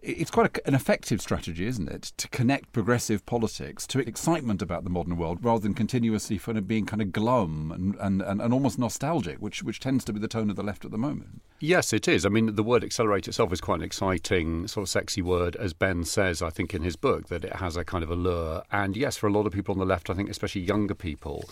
It's 0.00 0.30
quite 0.30 0.58
a, 0.58 0.66
an 0.66 0.74
effective 0.74 1.20
strategy, 1.20 1.66
isn't 1.66 1.88
it, 1.88 2.12
to 2.18 2.28
connect 2.28 2.72
progressive 2.72 3.24
politics 3.26 3.86
to 3.88 4.00
excitement 4.00 4.62
about 4.62 4.84
the 4.84 4.90
modern 4.90 5.16
world 5.16 5.44
rather 5.44 5.60
than 5.60 5.74
continuously 5.74 6.38
kind 6.38 6.58
of 6.58 6.68
being 6.68 6.86
kind 6.86 7.02
of 7.02 7.12
glum 7.12 7.72
and, 7.72 7.96
and, 8.00 8.22
and, 8.22 8.40
and 8.40 8.52
almost 8.52 8.78
nostalgic, 8.78 9.38
which, 9.38 9.62
which 9.62 9.80
tends 9.80 10.04
to 10.04 10.12
be 10.12 10.20
the 10.20 10.28
tone 10.28 10.50
of 10.50 10.56
the 10.56 10.62
left 10.62 10.84
at 10.84 10.90
the 10.90 10.98
moment. 10.98 11.42
Yes, 11.60 11.92
it 11.92 12.06
is. 12.06 12.26
I 12.26 12.28
mean, 12.28 12.54
the 12.54 12.62
word 12.64 12.82
accelerate 12.82 13.26
itself 13.28 13.52
is 13.52 13.60
quite 13.60 13.76
an 13.76 13.84
exciting, 13.84 14.66
sort 14.68 14.82
of 14.82 14.88
sexy 14.88 15.22
word, 15.22 15.56
as 15.56 15.72
Ben 15.72 16.04
says, 16.04 16.42
I 16.42 16.50
think, 16.50 16.74
in 16.74 16.82
his 16.82 16.96
book, 16.96 17.28
that 17.28 17.44
it 17.44 17.56
has 17.56 17.76
a 17.76 17.84
kind 17.84 18.02
of 18.04 18.10
allure. 18.10 18.62
And 18.70 18.96
yes, 18.96 19.16
for 19.16 19.28
a 19.28 19.32
lot 19.32 19.46
of 19.46 19.52
people 19.52 19.72
on 19.72 19.78
the 19.78 19.86
left, 19.86 20.10
I 20.10 20.14
think, 20.14 20.30
especially 20.30 20.62
younger 20.62 20.94
people, 20.94 21.48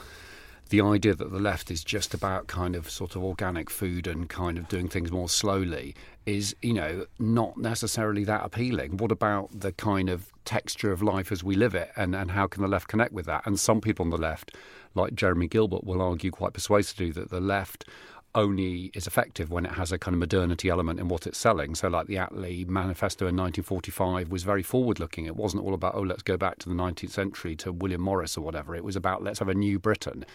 the 0.68 0.80
idea 0.80 1.14
that 1.14 1.30
the 1.30 1.38
left 1.38 1.70
is 1.70 1.84
just 1.84 2.12
about 2.14 2.46
kind 2.48 2.74
of 2.74 2.90
sort 2.90 3.14
of 3.14 3.22
organic 3.22 3.70
food 3.70 4.06
and 4.06 4.28
kind 4.28 4.58
of 4.58 4.68
doing 4.68 4.88
things 4.88 5.12
more 5.12 5.28
slowly 5.28 5.94
is, 6.24 6.56
you 6.60 6.72
know, 6.72 7.06
not 7.18 7.56
necessarily 7.56 8.24
that 8.24 8.44
appealing. 8.44 8.96
What 8.96 9.12
about 9.12 9.60
the 9.60 9.72
kind 9.72 10.08
of 10.08 10.32
texture 10.44 10.90
of 10.90 11.02
life 11.02 11.30
as 11.30 11.44
we 11.44 11.54
live 11.54 11.74
it 11.74 11.90
and, 11.96 12.14
and 12.14 12.32
how 12.32 12.48
can 12.48 12.62
the 12.62 12.68
left 12.68 12.88
connect 12.88 13.12
with 13.12 13.26
that? 13.26 13.46
And 13.46 13.60
some 13.60 13.80
people 13.80 14.04
on 14.04 14.10
the 14.10 14.16
left, 14.16 14.56
like 14.94 15.14
Jeremy 15.14 15.46
Gilbert, 15.46 15.84
will 15.84 16.02
argue 16.02 16.32
quite 16.32 16.52
persuasively 16.52 17.12
that 17.12 17.30
the 17.30 17.40
left 17.40 17.84
only 18.36 18.90
is 18.92 19.06
effective 19.06 19.50
when 19.50 19.64
it 19.64 19.72
has 19.72 19.90
a 19.90 19.98
kind 19.98 20.14
of 20.14 20.18
modernity 20.18 20.68
element 20.68 21.00
in 21.00 21.08
what 21.08 21.26
it's 21.26 21.38
selling. 21.38 21.74
So, 21.74 21.88
like 21.88 22.06
the 22.06 22.16
Attlee 22.16 22.68
Manifesto 22.68 23.24
in 23.24 23.36
1945 23.36 24.30
was 24.30 24.42
very 24.42 24.62
forward 24.62 25.00
looking. 25.00 25.24
It 25.24 25.36
wasn't 25.36 25.64
all 25.64 25.72
about, 25.72 25.94
oh, 25.94 26.02
let's 26.02 26.22
go 26.22 26.36
back 26.36 26.58
to 26.58 26.68
the 26.68 26.74
19th 26.74 27.10
century 27.10 27.56
to 27.56 27.72
William 27.72 28.02
Morris 28.02 28.36
or 28.36 28.42
whatever. 28.42 28.76
It 28.76 28.84
was 28.84 28.94
about, 28.94 29.22
let's 29.22 29.38
have 29.38 29.48
a 29.48 29.54
new 29.54 29.78
Britain. 29.78 30.26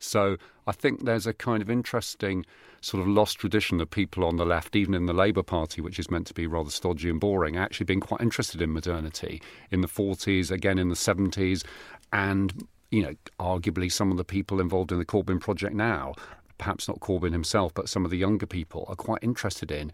So 0.00 0.36
I 0.66 0.72
think 0.72 1.04
there's 1.04 1.26
a 1.26 1.32
kind 1.32 1.62
of 1.62 1.70
interesting 1.70 2.44
sort 2.80 3.02
of 3.02 3.08
lost 3.08 3.38
tradition 3.38 3.80
of 3.80 3.90
people 3.90 4.24
on 4.24 4.36
the 4.36 4.46
left, 4.46 4.74
even 4.74 4.94
in 4.94 5.06
the 5.06 5.12
Labour 5.12 5.42
Party, 5.42 5.80
which 5.80 5.98
is 5.98 6.10
meant 6.10 6.26
to 6.28 6.34
be 6.34 6.46
rather 6.46 6.70
stodgy 6.70 7.10
and 7.10 7.20
boring, 7.20 7.56
actually 7.56 7.84
being 7.84 8.00
quite 8.00 8.20
interested 8.20 8.62
in 8.62 8.72
modernity 8.72 9.40
in 9.70 9.82
the 9.82 9.88
40s, 9.88 10.50
again 10.50 10.78
in 10.78 10.88
the 10.88 10.94
70s, 10.94 11.64
and 12.12 12.66
you 12.90 13.02
know, 13.02 13.14
arguably 13.38 13.90
some 13.90 14.10
of 14.10 14.16
the 14.16 14.24
people 14.24 14.60
involved 14.60 14.90
in 14.90 14.98
the 14.98 15.04
Corbyn 15.04 15.40
project 15.40 15.74
now, 15.74 16.14
perhaps 16.58 16.88
not 16.88 17.00
Corbyn 17.00 17.32
himself, 17.32 17.72
but 17.72 17.88
some 17.88 18.04
of 18.04 18.10
the 18.10 18.18
younger 18.18 18.46
people 18.46 18.84
are 18.88 18.96
quite 18.96 19.22
interested 19.22 19.70
in 19.70 19.92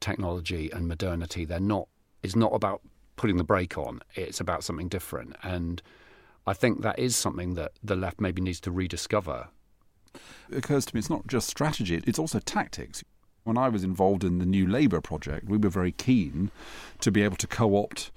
technology 0.00 0.70
and 0.70 0.86
modernity. 0.86 1.44
They're 1.44 1.58
not. 1.58 1.88
It's 2.22 2.36
not 2.36 2.54
about 2.54 2.82
putting 3.16 3.36
the 3.36 3.44
brake 3.44 3.76
on. 3.76 4.00
It's 4.14 4.40
about 4.40 4.62
something 4.62 4.88
different, 4.88 5.36
and 5.42 5.82
I 6.46 6.54
think 6.54 6.82
that 6.82 6.98
is 6.98 7.16
something 7.16 7.54
that 7.54 7.72
the 7.82 7.96
left 7.96 8.20
maybe 8.20 8.40
needs 8.40 8.60
to 8.60 8.70
rediscover. 8.70 9.48
It 10.48 10.58
occurs 10.58 10.86
to 10.86 10.94
me 10.94 11.00
it's 11.00 11.10
not 11.10 11.26
just 11.26 11.48
strategy; 11.48 12.00
it's 12.06 12.18
also 12.18 12.38
tactics. 12.38 13.02
When 13.44 13.58
I 13.58 13.68
was 13.68 13.84
involved 13.84 14.24
in 14.24 14.38
the 14.38 14.46
New 14.46 14.66
Labour 14.66 15.00
project, 15.00 15.46
we 15.48 15.58
were 15.58 15.68
very 15.68 15.92
keen 15.92 16.50
to 17.00 17.12
be 17.12 17.22
able 17.22 17.36
to 17.36 17.46
co-opt 17.46 18.10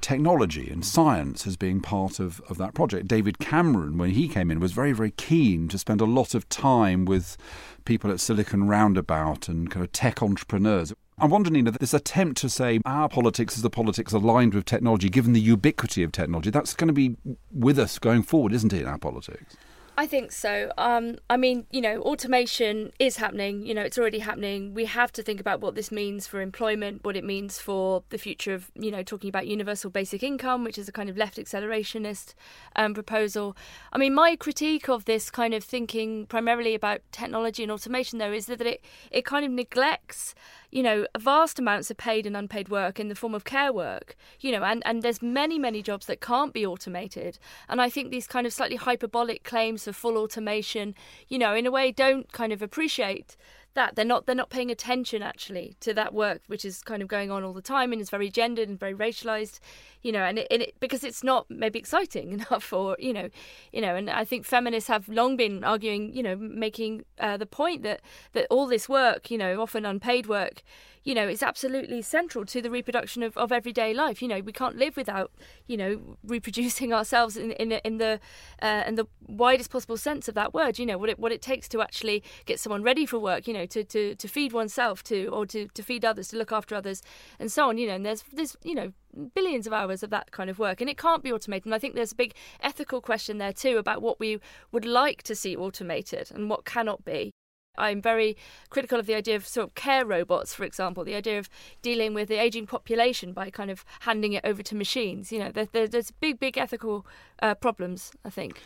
technology 0.00 0.70
and 0.70 0.84
science 0.84 1.46
as 1.46 1.56
being 1.56 1.80
part 1.80 2.20
of, 2.20 2.40
of 2.48 2.58
that 2.58 2.74
project. 2.74 3.08
David 3.08 3.38
Cameron, 3.38 3.98
when 3.98 4.10
he 4.10 4.28
came 4.28 4.50
in, 4.50 4.60
was 4.60 4.72
very, 4.72 4.92
very 4.92 5.10
keen 5.12 5.68
to 5.68 5.78
spend 5.78 6.00
a 6.00 6.04
lot 6.04 6.34
of 6.34 6.48
time 6.48 7.04
with 7.04 7.36
people 7.84 8.10
at 8.10 8.20
Silicon 8.20 8.68
Roundabout 8.68 9.48
and 9.48 9.70
kind 9.70 9.84
of 9.84 9.92
tech 9.92 10.22
entrepreneurs. 10.22 10.92
I'm 11.18 11.30
wondering, 11.30 11.56
you 11.56 11.62
this 11.70 11.94
attempt 11.94 12.38
to 12.42 12.50
say 12.50 12.80
our 12.84 13.08
politics 13.08 13.56
is 13.56 13.62
the 13.62 13.70
politics 13.70 14.12
aligned 14.12 14.52
with 14.52 14.66
technology, 14.66 15.08
given 15.08 15.32
the 15.32 15.40
ubiquity 15.40 16.02
of 16.02 16.12
technology, 16.12 16.50
that's 16.50 16.74
going 16.74 16.88
to 16.88 16.92
be 16.92 17.16
with 17.50 17.78
us 17.78 17.98
going 17.98 18.22
forward, 18.22 18.52
isn't 18.52 18.72
it, 18.74 18.82
in 18.82 18.86
our 18.86 18.98
politics? 18.98 19.56
I 19.98 20.06
think 20.06 20.30
so. 20.30 20.72
Um, 20.76 21.16
I 21.30 21.38
mean, 21.38 21.66
you 21.70 21.80
know, 21.80 22.02
automation 22.02 22.92
is 22.98 23.16
happening. 23.16 23.64
You 23.64 23.72
know, 23.72 23.80
it's 23.80 23.96
already 23.96 24.18
happening. 24.18 24.74
We 24.74 24.84
have 24.84 25.10
to 25.12 25.22
think 25.22 25.40
about 25.40 25.62
what 25.62 25.74
this 25.74 25.90
means 25.90 26.26
for 26.26 26.42
employment, 26.42 27.02
what 27.02 27.16
it 27.16 27.24
means 27.24 27.58
for 27.58 28.02
the 28.10 28.18
future 28.18 28.52
of, 28.52 28.70
you 28.74 28.90
know, 28.90 29.02
talking 29.02 29.28
about 29.28 29.46
universal 29.46 29.90
basic 29.90 30.22
income, 30.22 30.64
which 30.64 30.76
is 30.76 30.86
a 30.86 30.92
kind 30.92 31.08
of 31.08 31.16
left 31.16 31.38
accelerationist 31.38 32.34
um, 32.76 32.92
proposal. 32.92 33.56
I 33.90 33.96
mean, 33.96 34.12
my 34.12 34.36
critique 34.36 34.90
of 34.90 35.06
this 35.06 35.30
kind 35.30 35.54
of 35.54 35.64
thinking 35.64 36.26
primarily 36.26 36.74
about 36.74 37.00
technology 37.10 37.62
and 37.62 37.72
automation, 37.72 38.18
though, 38.18 38.32
is 38.32 38.46
that 38.46 38.60
it, 38.60 38.84
it 39.10 39.24
kind 39.24 39.46
of 39.46 39.50
neglects 39.50 40.34
you 40.70 40.82
know, 40.82 41.06
vast 41.18 41.58
amounts 41.58 41.90
of 41.90 41.96
paid 41.96 42.26
and 42.26 42.36
unpaid 42.36 42.68
work 42.68 42.98
in 43.00 43.08
the 43.08 43.14
form 43.14 43.34
of 43.34 43.44
care 43.44 43.72
work, 43.72 44.14
you 44.40 44.52
know, 44.52 44.62
and, 44.62 44.82
and 44.84 45.02
there's 45.02 45.22
many, 45.22 45.58
many 45.58 45.82
jobs 45.82 46.04
that 46.04 46.20
can't 46.20 46.52
be 46.52 46.66
automated. 46.66 47.38
And 47.68 47.80
I 47.80 47.88
think 47.88 48.10
these 48.10 48.26
kind 48.26 48.46
of 48.46 48.52
slightly 48.52 48.76
hyperbolic 48.76 49.42
claims 49.42 49.85
for 49.86 49.92
full 49.92 50.18
automation, 50.18 50.94
you 51.28 51.38
know, 51.38 51.54
in 51.54 51.64
a 51.64 51.70
way 51.70 51.90
don't 51.90 52.30
kind 52.32 52.52
of 52.52 52.60
appreciate 52.60 53.36
that. 53.74 53.94
They're 53.94 54.04
not 54.04 54.26
they're 54.26 54.34
not 54.34 54.50
paying 54.50 54.70
attention 54.70 55.22
actually 55.22 55.76
to 55.80 55.94
that 55.94 56.12
work 56.12 56.42
which 56.48 56.64
is 56.64 56.82
kind 56.82 57.02
of 57.02 57.08
going 57.08 57.30
on 57.30 57.44
all 57.44 57.52
the 57.52 57.62
time 57.62 57.92
and 57.92 58.00
is 58.00 58.10
very 58.10 58.30
gendered 58.30 58.68
and 58.68 58.78
very 58.78 58.94
racialized 58.94 59.60
you 60.06 60.12
know 60.12 60.22
and 60.22 60.38
it, 60.38 60.46
and 60.50 60.62
it 60.62 60.74
because 60.78 61.02
it's 61.02 61.24
not 61.24 61.46
maybe 61.50 61.78
exciting 61.78 62.32
enough 62.32 62.62
for 62.62 62.96
you 62.98 63.12
know 63.12 63.28
you 63.72 63.80
know 63.80 63.96
and 63.96 64.08
i 64.08 64.24
think 64.24 64.46
feminists 64.46 64.88
have 64.88 65.08
long 65.08 65.36
been 65.36 65.64
arguing 65.64 66.12
you 66.14 66.22
know 66.22 66.36
making 66.36 67.04
uh, 67.18 67.36
the 67.36 67.46
point 67.46 67.82
that 67.82 68.00
that 68.32 68.46
all 68.48 68.66
this 68.66 68.88
work 68.88 69.30
you 69.30 69.38
know 69.38 69.60
often 69.60 69.84
unpaid 69.84 70.26
work 70.26 70.62
you 71.06 71.14
know, 71.14 71.28
is 71.28 71.40
absolutely 71.40 72.02
central 72.02 72.44
to 72.44 72.60
the 72.60 72.68
reproduction 72.68 73.22
of, 73.22 73.36
of 73.38 73.52
everyday 73.52 73.94
life. 73.94 74.20
You 74.20 74.26
know, 74.26 74.40
we 74.40 74.50
can't 74.50 74.74
live 74.74 74.96
without, 74.96 75.30
you 75.68 75.76
know, 75.76 76.16
reproducing 76.24 76.92
ourselves 76.92 77.36
in 77.36 77.52
in, 77.52 77.70
in 77.70 77.98
the 77.98 78.18
uh, 78.60 78.82
in 78.88 78.96
the 78.96 79.06
widest 79.28 79.70
possible 79.70 79.96
sense 79.96 80.26
of 80.26 80.34
that 80.34 80.52
word. 80.52 80.80
You 80.80 80.84
know, 80.84 80.98
what 80.98 81.08
it 81.08 81.18
what 81.20 81.30
it 81.30 81.40
takes 81.40 81.68
to 81.68 81.80
actually 81.80 82.24
get 82.44 82.58
someone 82.58 82.82
ready 82.82 83.06
for 83.06 83.20
work. 83.20 83.46
You 83.46 83.54
know, 83.54 83.66
to 83.66 83.84
to, 83.84 84.16
to 84.16 84.28
feed 84.28 84.52
oneself, 84.52 85.04
to 85.04 85.28
or 85.28 85.46
to, 85.46 85.68
to 85.68 85.82
feed 85.82 86.04
others, 86.04 86.26
to 86.28 86.36
look 86.36 86.50
after 86.50 86.74
others, 86.74 87.02
and 87.38 87.52
so 87.52 87.68
on. 87.68 87.78
You 87.78 87.86
know, 87.86 87.94
and 87.94 88.04
there's 88.04 88.24
there's 88.32 88.56
you 88.64 88.74
know 88.74 88.92
billions 89.34 89.66
of 89.66 89.72
hours 89.72 90.02
of 90.02 90.10
that 90.10 90.30
kind 90.30 90.50
of 90.50 90.58
work 90.58 90.80
and 90.80 90.90
it 90.90 90.98
can't 90.98 91.22
be 91.22 91.32
automated 91.32 91.64
and 91.64 91.74
i 91.74 91.78
think 91.78 91.94
there's 91.94 92.12
a 92.12 92.16
big 92.16 92.34
ethical 92.60 93.00
question 93.00 93.38
there 93.38 93.52
too 93.52 93.78
about 93.78 94.02
what 94.02 94.20
we 94.20 94.38
would 94.72 94.84
like 94.84 95.22
to 95.22 95.34
see 95.34 95.56
automated 95.56 96.30
and 96.34 96.50
what 96.50 96.64
cannot 96.64 97.04
be 97.04 97.32
I'm 97.78 98.00
very 98.00 98.36
critical 98.70 98.98
of 98.98 99.06
the 99.06 99.14
idea 99.14 99.36
of 99.36 99.46
sort 99.46 99.68
of 99.68 99.74
care 99.74 100.04
robots, 100.04 100.54
for 100.54 100.64
example, 100.64 101.04
the 101.04 101.14
idea 101.14 101.38
of 101.38 101.48
dealing 101.82 102.14
with 102.14 102.28
the 102.28 102.36
aging 102.36 102.66
population 102.66 103.32
by 103.32 103.50
kind 103.50 103.70
of 103.70 103.84
handing 104.00 104.32
it 104.32 104.44
over 104.44 104.62
to 104.62 104.74
machines. 104.74 105.30
You 105.30 105.40
know, 105.40 105.50
there, 105.50 105.68
there, 105.72 105.86
there's 105.86 106.10
big, 106.10 106.38
big 106.38 106.56
ethical 106.56 107.06
uh, 107.42 107.54
problems, 107.54 108.12
I 108.24 108.30
think. 108.30 108.62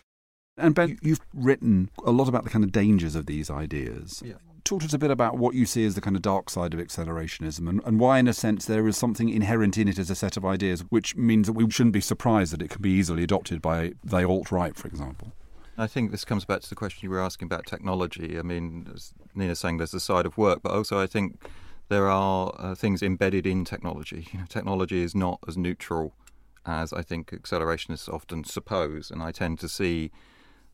And 0.57 0.75
Ben, 0.75 0.99
you've 1.03 1.21
written 1.35 1.91
a 2.05 2.11
lot 2.11 2.29
about 2.29 2.45
the 2.45 2.51
kind 2.51 2.65
of 2.65 2.73
dangers 2.73 3.15
of 3.15 3.27
these 3.27 3.51
ideas. 3.51 4.23
Yeah. 4.25 4.35
Talk 4.65 4.81
to 4.81 4.87
us 4.87 4.93
a 4.93 4.99
bit 4.99 5.11
about 5.11 5.39
what 5.39 5.55
you 5.55 5.67
see 5.67 5.85
as 5.85 5.95
the 5.95 6.01
kind 6.01 6.17
of 6.17 6.23
dark 6.23 6.51
side 6.51 6.75
of 6.75 6.81
accelerationism 6.81 7.69
and, 7.69 7.81
and 7.85 8.01
why, 8.01 8.19
in 8.19 8.29
a 8.29 8.33
sense, 8.33 8.67
there 8.67 8.87
is 8.87 8.97
something 8.97 9.29
inherent 9.29 9.79
in 9.79 9.89
it 9.89 9.99
as 9.99 10.11
a 10.11 10.15
set 10.15 10.37
of 10.37 10.45
ideas, 10.45 10.83
which 10.91 11.17
means 11.17 11.47
that 11.47 11.55
we 11.55 11.69
shouldn't 11.71 11.93
be 11.93 12.01
surprised 12.01 12.53
that 12.53 12.63
it 12.63 12.71
can 12.71 12.83
be 12.83 12.91
easily 12.91 13.23
adopted 13.23 13.63
by 13.63 13.93
the 14.05 14.25
alt 14.25 14.51
right, 14.51 14.77
for 14.77 14.89
example. 14.89 15.33
I 15.79 15.87
think 15.87 16.11
this 16.11 16.25
comes 16.25 16.45
back 16.45 16.61
to 16.61 16.69
the 16.69 16.75
question 16.75 17.07
you 17.07 17.11
were 17.11 17.23
asking 17.23 17.47
about 17.47 17.67
technology. 17.67 18.39
I 18.39 18.43
mean, 18.43 18.91
as 18.95 19.15
Nina's 19.35 19.59
saying 19.59 19.79
there's 19.79 19.95
a 19.95 20.01
side 20.01 20.27
of 20.27 20.37
work, 20.37 20.61
but 20.63 20.73
also 20.73 21.01
I 21.01 21.07
think 21.07 21.43
there 21.89 22.09
are 22.09 22.55
uh, 22.59 22.75
things 22.75 23.03
embedded 23.03 23.47
in 23.47 23.65
technology. 23.65 24.29
You 24.33 24.41
know, 24.41 24.47
technology 24.47 25.03
is 25.03 25.15
not 25.15 25.41
as 25.49 25.57
neutral 25.57 26.15
as 26.67 26.93
I 26.93 27.03
think 27.03 27.31
accelerationists 27.31 28.13
often 28.13 28.45
suppose, 28.45 29.11
and 29.11 29.23
I 29.23 29.33
tend 29.33 29.59
to 29.61 29.69
see 29.69 30.11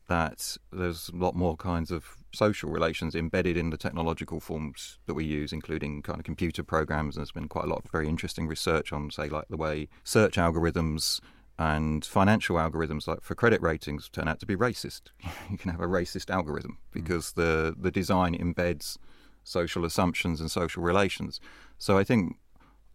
that 0.07 0.57
there's 0.71 1.09
a 1.09 1.15
lot 1.15 1.35
more 1.35 1.55
kinds 1.55 1.91
of 1.91 2.15
social 2.33 2.69
relations 2.69 3.15
embedded 3.15 3.57
in 3.57 3.69
the 3.69 3.77
technological 3.77 4.39
forms 4.39 4.99
that 5.05 5.13
we 5.13 5.25
use, 5.25 5.51
including 5.51 6.01
kind 6.01 6.19
of 6.19 6.25
computer 6.25 6.63
programs. 6.63 7.15
And 7.15 7.21
there's 7.21 7.31
been 7.31 7.49
quite 7.49 7.65
a 7.65 7.67
lot 7.67 7.83
of 7.83 7.91
very 7.91 8.07
interesting 8.07 8.47
research 8.47 8.93
on, 8.93 9.11
say, 9.11 9.29
like 9.29 9.47
the 9.49 9.57
way 9.57 9.89
search 10.03 10.35
algorithms 10.35 11.19
and 11.59 12.05
financial 12.05 12.57
algorithms 12.57 13.07
like 13.07 13.21
for 13.21 13.33
credit 13.33 13.61
ratings 13.61 14.09
turn 14.09 14.27
out 14.27 14.39
to 14.39 14.45
be 14.45 14.55
racist. 14.55 15.03
you 15.49 15.57
can 15.57 15.71
have 15.71 15.81
a 15.81 15.87
racist 15.87 16.29
algorithm 16.29 16.77
hmm. 16.91 16.99
because 16.99 17.33
the 17.33 17.75
the 17.77 17.91
design 17.91 18.37
embeds 18.37 18.97
social 19.43 19.85
assumptions 19.85 20.39
and 20.41 20.51
social 20.51 20.83
relations. 20.83 21.39
So 21.77 21.97
I 21.97 22.03
think 22.03 22.37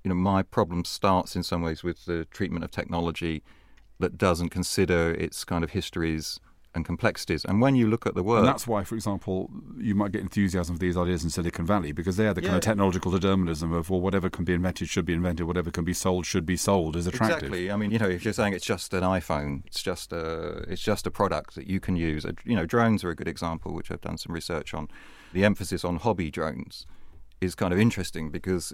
you 0.04 0.08
know 0.08 0.14
my 0.14 0.42
problem 0.42 0.84
starts 0.84 1.34
in 1.34 1.42
some 1.42 1.62
ways 1.62 1.82
with 1.82 2.04
the 2.04 2.26
treatment 2.26 2.64
of 2.64 2.70
technology 2.70 3.42
that 3.98 4.18
doesn't 4.18 4.48
consider 4.48 5.12
its 5.12 5.44
kind 5.44 5.62
of 5.62 5.70
histories 5.70 6.40
and 6.74 6.84
complexities. 6.84 7.44
And 7.44 7.60
when 7.60 7.74
you 7.74 7.88
look 7.88 8.06
at 8.06 8.14
the 8.14 8.22
work, 8.22 8.40
and 8.40 8.48
that's 8.48 8.66
why, 8.66 8.84
for 8.84 8.94
example, 8.94 9.50
you 9.78 9.94
might 9.94 10.12
get 10.12 10.22
enthusiasm 10.22 10.76
for 10.76 10.80
these 10.80 10.96
ideas 10.96 11.22
in 11.24 11.30
Silicon 11.30 11.66
Valley 11.66 11.92
because 11.92 12.16
they 12.16 12.26
are 12.26 12.34
the 12.34 12.40
yeah. 12.40 12.48
kind 12.48 12.56
of 12.56 12.62
technological 12.62 13.10
determinism 13.10 13.72
of 13.72 13.90
well, 13.90 14.00
whatever 14.00 14.30
can 14.30 14.44
be 14.44 14.54
invented 14.54 14.88
should 14.88 15.04
be 15.04 15.12
invented, 15.12 15.46
whatever 15.46 15.70
can 15.70 15.84
be 15.84 15.92
sold 15.92 16.26
should 16.26 16.46
be 16.46 16.56
sold 16.56 16.96
is 16.96 17.06
attractive. 17.06 17.48
Exactly. 17.48 17.70
I 17.70 17.76
mean, 17.76 17.90
you 17.90 17.98
know, 17.98 18.08
if 18.08 18.24
you're 18.24 18.34
saying 18.34 18.54
it's 18.54 18.66
just 18.66 18.94
an 18.94 19.02
iPhone, 19.02 19.66
it's 19.66 19.82
just 19.82 20.12
a 20.12 20.64
it's 20.68 20.82
just 20.82 21.06
a 21.06 21.10
product 21.10 21.54
that 21.54 21.66
you 21.66 21.80
can 21.80 21.96
use. 21.96 22.24
You 22.44 22.56
know, 22.56 22.66
drones 22.66 23.04
are 23.04 23.10
a 23.10 23.16
good 23.16 23.28
example, 23.28 23.74
which 23.74 23.90
I've 23.90 24.00
done 24.00 24.18
some 24.18 24.32
research 24.32 24.74
on. 24.74 24.88
The 25.32 25.44
emphasis 25.44 25.84
on 25.84 25.96
hobby 25.96 26.30
drones 26.30 26.86
is 27.40 27.54
kind 27.54 27.72
of 27.72 27.78
interesting 27.78 28.30
because 28.30 28.72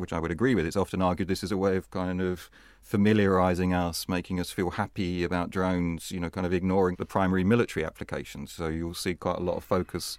which 0.00 0.12
I 0.12 0.18
would 0.18 0.30
agree 0.30 0.54
with, 0.54 0.66
it's 0.66 0.76
often 0.76 1.02
argued 1.02 1.28
this 1.28 1.42
is 1.42 1.52
a 1.52 1.56
way 1.56 1.76
of 1.76 1.90
kind 1.90 2.20
of 2.20 2.50
familiarizing 2.82 3.74
us, 3.74 4.08
making 4.08 4.40
us 4.40 4.50
feel 4.50 4.70
happy 4.70 5.22
about 5.22 5.50
drones, 5.50 6.10
you 6.10 6.18
know, 6.20 6.30
kind 6.30 6.46
of 6.46 6.52
ignoring 6.52 6.96
the 6.98 7.06
primary 7.06 7.44
military 7.44 7.84
applications. 7.84 8.52
So 8.52 8.68
you'll 8.68 8.94
see 8.94 9.14
quite 9.14 9.36
a 9.36 9.42
lot 9.42 9.56
of 9.56 9.64
focus 9.64 10.18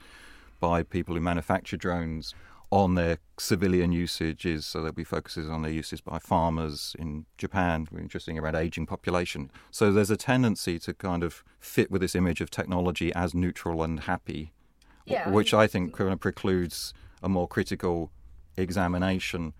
by 0.60 0.84
people 0.84 1.16
who 1.16 1.22
manufacture 1.22 1.78
drones 1.78 2.34
on 2.70 2.96
their 2.96 3.18
civilian 3.38 3.92
usages. 3.92 4.66
So 4.66 4.80
there'll 4.80 4.94
be 4.94 5.04
focuses 5.04 5.50
on 5.50 5.62
their 5.62 5.72
uses 5.72 6.00
by 6.00 6.20
farmers 6.20 6.96
in 6.98 7.26
Japan, 7.38 7.88
interesting 7.98 8.40
around 8.40 8.56
aging 8.56 8.86
population. 8.86 9.52
So 9.72 9.92
there's 9.92 10.12
a 10.12 10.18
tendency 10.18 10.80
to 10.80 10.94
kind 10.94 11.24
of 11.24 11.44
fit 11.60 11.92
with 11.92 12.02
this 12.02 12.16
image 12.16 12.40
of 12.40 12.50
technology 12.50 13.14
as 13.14 13.34
neutral 13.34 13.84
and 13.84 14.02
happy, 14.02 14.54
yeah, 15.06 15.30
which 15.30 15.54
I 15.54 15.68
think 15.68 15.94
kind 15.98 16.14
of 16.14 16.20
precludes 16.22 16.94
a 17.22 17.28
more 17.28 17.48
critical 17.48 18.12
examination 18.56 19.54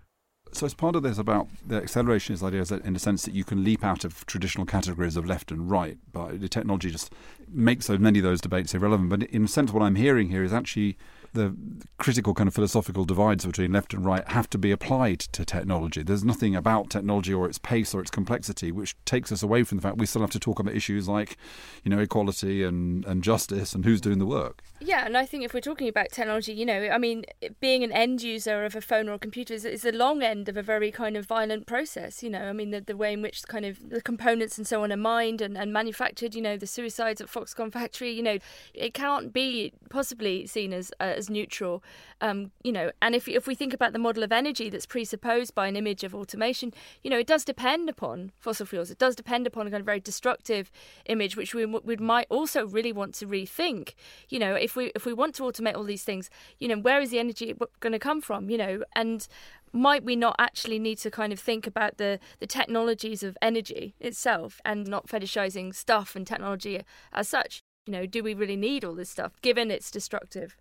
so 0.52 0.66
as 0.66 0.74
part 0.74 0.96
of 0.96 1.02
this 1.02 1.18
about 1.18 1.48
the 1.66 1.80
accelerationist 1.80 2.42
idea 2.42 2.60
is 2.60 2.68
that 2.68 2.84
in 2.84 2.94
a 2.94 2.98
sense 2.98 3.24
that 3.24 3.34
you 3.34 3.44
can 3.44 3.64
leap 3.64 3.84
out 3.84 4.04
of 4.04 4.26
traditional 4.26 4.66
categories 4.66 5.16
of 5.16 5.24
left 5.24 5.50
and 5.50 5.70
right, 5.70 5.96
but 6.12 6.40
the 6.40 6.48
technology 6.48 6.90
just 6.90 7.12
makes 7.48 7.86
so 7.86 7.96
many 7.96 8.18
of 8.18 8.24
those 8.24 8.40
debates 8.40 8.74
irrelevant. 8.74 9.08
But 9.08 9.22
in 9.24 9.44
a 9.44 9.48
sense, 9.48 9.72
what 9.72 9.82
I'm 9.82 9.96
hearing 9.96 10.28
here 10.28 10.44
is 10.44 10.52
actually 10.52 10.96
the 11.32 11.56
critical 11.98 12.34
kind 12.34 12.48
of 12.48 12.54
philosophical 12.54 13.04
divides 13.04 13.46
between 13.46 13.72
left 13.72 13.94
and 13.94 14.04
right 14.04 14.26
have 14.28 14.48
to 14.50 14.58
be 14.58 14.70
applied 14.70 15.20
to 15.20 15.44
technology. 15.44 16.02
There's 16.02 16.24
nothing 16.24 16.54
about 16.54 16.90
technology 16.90 17.32
or 17.32 17.46
its 17.46 17.58
pace 17.58 17.94
or 17.94 18.00
its 18.00 18.10
complexity 18.10 18.70
which 18.70 18.96
takes 19.04 19.32
us 19.32 19.42
away 19.42 19.62
from 19.64 19.78
the 19.78 19.82
fact 19.82 19.98
we 19.98 20.06
still 20.06 20.22
have 20.22 20.30
to 20.30 20.40
talk 20.40 20.58
about 20.58 20.74
issues 20.74 21.08
like, 21.08 21.36
you 21.84 21.90
know, 21.90 21.98
equality 21.98 22.62
and, 22.62 23.04
and 23.06 23.22
justice 23.22 23.74
and 23.74 23.84
who's 23.84 24.00
doing 24.00 24.18
the 24.18 24.26
work. 24.26 24.62
Yeah, 24.80 25.06
and 25.06 25.16
I 25.16 25.26
think 25.26 25.44
if 25.44 25.54
we're 25.54 25.60
talking 25.60 25.88
about 25.88 26.10
technology, 26.10 26.52
you 26.52 26.66
know, 26.66 26.88
I 26.88 26.98
mean, 26.98 27.24
being 27.60 27.84
an 27.84 27.92
end 27.92 28.22
user 28.22 28.64
of 28.64 28.74
a 28.74 28.80
phone 28.80 29.08
or 29.08 29.14
a 29.14 29.18
computer 29.18 29.54
is, 29.54 29.64
is 29.64 29.82
the 29.82 29.92
long 29.92 30.22
end 30.22 30.48
of 30.48 30.56
a 30.56 30.62
very 30.62 30.90
kind 30.90 31.16
of 31.16 31.24
violent 31.26 31.66
process. 31.66 32.22
You 32.22 32.30
know, 32.30 32.42
I 32.42 32.52
mean, 32.52 32.70
the, 32.70 32.80
the 32.80 32.96
way 32.96 33.12
in 33.12 33.22
which 33.22 33.42
kind 33.46 33.64
of 33.64 33.90
the 33.90 34.02
components 34.02 34.58
and 34.58 34.66
so 34.66 34.82
on 34.82 34.92
are 34.92 34.96
mined 34.96 35.40
and, 35.40 35.56
and 35.56 35.72
manufactured. 35.72 36.34
You 36.34 36.42
know, 36.42 36.56
the 36.56 36.66
suicides 36.66 37.20
at 37.20 37.28
Foxconn 37.28 37.72
factory. 37.72 38.10
You 38.10 38.22
know, 38.22 38.38
it 38.74 38.92
can't 38.92 39.32
be 39.32 39.72
possibly 39.88 40.46
seen 40.46 40.72
as 40.72 40.90
uh, 40.98 41.14
as 41.22 41.30
neutral. 41.30 41.82
Um, 42.20 42.50
you 42.62 42.72
know, 42.72 42.90
and 43.00 43.14
if 43.14 43.28
if 43.28 43.46
we 43.46 43.54
think 43.54 43.72
about 43.72 43.92
the 43.92 43.98
model 43.98 44.22
of 44.22 44.32
energy 44.32 44.68
that's 44.70 44.86
presupposed 44.86 45.54
by 45.54 45.66
an 45.68 45.76
image 45.76 46.02
of 46.04 46.14
automation, 46.14 46.72
you 47.02 47.10
know, 47.10 47.18
it 47.18 47.26
does 47.26 47.44
depend 47.44 47.88
upon 47.88 48.32
fossil 48.38 48.66
fuels. 48.66 48.90
It 48.90 48.98
does 48.98 49.14
depend 49.16 49.46
upon 49.46 49.66
a 49.66 49.70
kind 49.70 49.80
of 49.80 49.86
very 49.86 50.00
destructive 50.00 50.70
image, 51.06 51.36
which 51.36 51.54
we, 51.54 51.64
we 51.64 51.96
might 51.96 52.26
also 52.28 52.66
really 52.66 52.92
want 52.92 53.14
to 53.14 53.26
rethink. 53.26 53.94
You 54.28 54.38
know, 54.38 54.54
if 54.54 54.76
we 54.76 54.92
if 54.94 55.06
we 55.06 55.12
want 55.12 55.34
to 55.36 55.44
automate 55.44 55.76
all 55.76 55.84
these 55.84 56.04
things, 56.04 56.30
you 56.58 56.68
know, 56.68 56.78
where 56.78 57.00
is 57.00 57.10
the 57.10 57.18
energy 57.18 57.54
going 57.80 57.92
to 57.92 57.98
come 57.98 58.20
from? 58.20 58.50
You 58.50 58.58
know, 58.58 58.82
and 58.94 59.26
might 59.72 60.04
we 60.04 60.16
not 60.16 60.36
actually 60.38 60.78
need 60.78 60.98
to 60.98 61.10
kind 61.10 61.32
of 61.32 61.40
think 61.40 61.66
about 61.66 61.96
the, 61.96 62.18
the 62.40 62.46
technologies 62.46 63.22
of 63.22 63.38
energy 63.40 63.94
itself 64.00 64.60
and 64.64 64.86
not 64.86 65.06
fetishizing 65.06 65.74
stuff 65.74 66.14
and 66.14 66.26
technology 66.26 66.82
as 67.12 67.28
such? 67.28 67.62
You 67.86 67.92
know, 67.92 68.06
do 68.06 68.22
we 68.22 68.34
really 68.34 68.56
need 68.56 68.84
all 68.84 68.94
this 68.94 69.10
stuff 69.10 69.32
given 69.40 69.70
it's 69.70 69.90
destructive? 69.90 70.56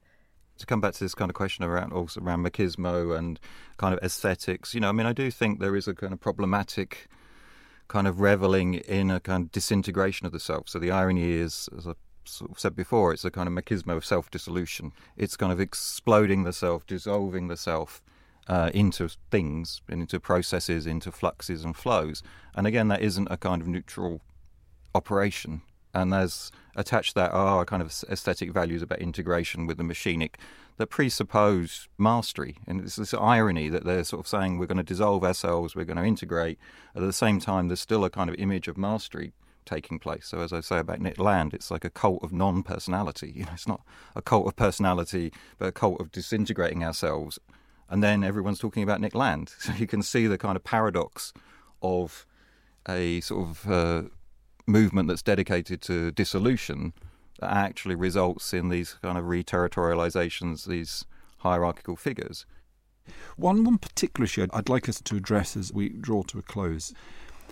To 0.61 0.67
come 0.67 0.79
back 0.79 0.93
to 0.93 1.03
this 1.03 1.15
kind 1.15 1.31
of 1.31 1.33
question 1.33 1.65
around 1.65 1.91
also 1.91 2.21
around 2.21 2.45
machismo 2.45 3.17
and 3.17 3.39
kind 3.77 3.95
of 3.95 3.99
aesthetics, 4.03 4.75
you 4.75 4.79
know, 4.79 4.89
I 4.89 4.91
mean, 4.91 5.07
I 5.07 5.11
do 5.11 5.31
think 5.31 5.59
there 5.59 5.75
is 5.75 5.87
a 5.87 5.95
kind 5.95 6.13
of 6.13 6.19
problematic 6.19 7.07
kind 7.87 8.05
of 8.07 8.21
reveling 8.21 8.75
in 8.75 9.09
a 9.09 9.19
kind 9.19 9.45
of 9.45 9.51
disintegration 9.51 10.27
of 10.27 10.33
the 10.33 10.39
self. 10.39 10.69
So 10.69 10.77
the 10.77 10.91
irony 10.91 11.31
is, 11.31 11.67
as 11.75 11.87
I 11.87 11.93
sort 12.25 12.51
of 12.51 12.59
said 12.59 12.75
before, 12.75 13.11
it's 13.11 13.25
a 13.25 13.31
kind 13.31 13.47
of 13.47 13.55
machismo 13.55 13.97
of 13.97 14.05
self 14.05 14.29
dissolution. 14.29 14.93
It's 15.17 15.35
kind 15.35 15.51
of 15.51 15.59
exploding 15.59 16.43
the 16.43 16.53
self, 16.53 16.85
dissolving 16.85 17.47
the 17.47 17.57
self 17.57 18.03
uh, 18.47 18.69
into 18.71 19.09
things, 19.31 19.81
and 19.89 20.01
into 20.01 20.19
processes, 20.19 20.85
into 20.85 21.11
fluxes 21.11 21.65
and 21.65 21.75
flows. 21.75 22.21
And 22.55 22.67
again, 22.67 22.87
that 22.89 23.01
isn't 23.01 23.29
a 23.31 23.37
kind 23.37 23.63
of 23.63 23.67
neutral 23.67 24.21
operation. 24.93 25.63
And 25.93 26.11
there's 26.11 26.51
attached 26.75 27.15
that 27.15 27.31
are 27.31 27.65
kind 27.65 27.81
of 27.81 27.93
aesthetic 28.09 28.51
values 28.51 28.81
about 28.81 28.99
integration 28.99 29.67
with 29.67 29.77
the 29.77 29.83
machinic 29.83 30.35
that 30.77 30.87
presuppose 30.87 31.89
mastery. 31.97 32.57
And 32.65 32.81
it's 32.81 32.95
this 32.95 33.13
irony 33.13 33.69
that 33.69 33.83
they're 33.83 34.03
sort 34.03 34.21
of 34.21 34.27
saying 34.27 34.57
we're 34.57 34.67
going 34.67 34.77
to 34.77 34.83
dissolve 34.83 35.23
ourselves, 35.23 35.75
we're 35.75 35.85
going 35.85 35.97
to 35.97 36.05
integrate. 36.05 36.57
At 36.95 37.01
the 37.01 37.13
same 37.13 37.39
time, 37.39 37.67
there's 37.67 37.81
still 37.81 38.05
a 38.05 38.09
kind 38.09 38.29
of 38.29 38.35
image 38.37 38.67
of 38.67 38.77
mastery 38.77 39.33
taking 39.65 39.99
place. 39.99 40.27
So, 40.27 40.39
as 40.39 40.53
I 40.53 40.61
say 40.61 40.79
about 40.79 41.01
Nick 41.01 41.19
Land, 41.19 41.53
it's 41.53 41.69
like 41.69 41.85
a 41.85 41.89
cult 41.89 42.23
of 42.23 42.31
non-personality. 42.31 43.33
You 43.35 43.45
know, 43.45 43.51
it's 43.53 43.67
not 43.67 43.81
a 44.15 44.21
cult 44.21 44.47
of 44.47 44.55
personality, 44.55 45.31
but 45.59 45.67
a 45.67 45.71
cult 45.71 45.99
of 45.99 46.11
disintegrating 46.11 46.83
ourselves 46.83 47.37
and 47.91 48.01
then 48.01 48.23
everyone's 48.23 48.57
talking 48.57 48.81
about 48.81 49.01
Nick 49.01 49.13
Land. 49.13 49.53
So 49.59 49.73
you 49.73 49.85
can 49.85 50.01
see 50.01 50.25
the 50.25 50.37
kind 50.37 50.55
of 50.55 50.63
paradox 50.63 51.33
of 51.83 52.25
a 52.87 53.19
sort 53.19 53.47
of 53.47 53.69
uh, 53.69 54.03
movement 54.71 55.07
that's 55.07 55.21
dedicated 55.21 55.81
to 55.83 56.11
dissolution 56.11 56.93
that 57.39 57.51
actually 57.51 57.95
results 57.95 58.53
in 58.53 58.69
these 58.69 58.93
kind 59.01 59.17
of 59.17 59.25
reterritorializations, 59.25 60.65
these 60.65 61.05
hierarchical 61.39 61.95
figures. 61.95 62.45
One 63.35 63.63
one 63.63 63.77
particular 63.77 64.25
issue 64.25 64.47
I'd 64.53 64.69
like 64.69 64.87
us 64.87 65.01
to 65.01 65.15
address 65.15 65.57
as 65.57 65.73
we 65.73 65.89
draw 65.89 66.23
to 66.23 66.39
a 66.39 66.43
close. 66.43 66.93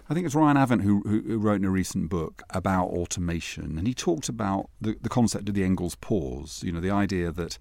I 0.10 0.14
think 0.16 0.26
it's 0.26 0.36
Ryan 0.36 0.58
Avent 0.58 0.82
who, 0.82 1.02
who, 1.02 1.38
wrote 1.38 1.58
in 1.58 1.66
a 1.66 1.70
recent 1.70 2.10
book 2.10 2.42
about 2.50 2.88
automation, 2.88 3.78
and 3.78 3.88
he 3.88 3.94
talked 3.94 4.28
about 4.28 4.70
the, 4.82 4.96
the 5.00 5.10
concept 5.10 5.50
of 5.50 5.54
the 5.54 5.64
Engels 5.64 5.96
pause. 5.96 6.64
You 6.64 6.72
know, 6.72 6.80
the 6.80 6.90
idea 6.90 7.32
that, 7.32 7.60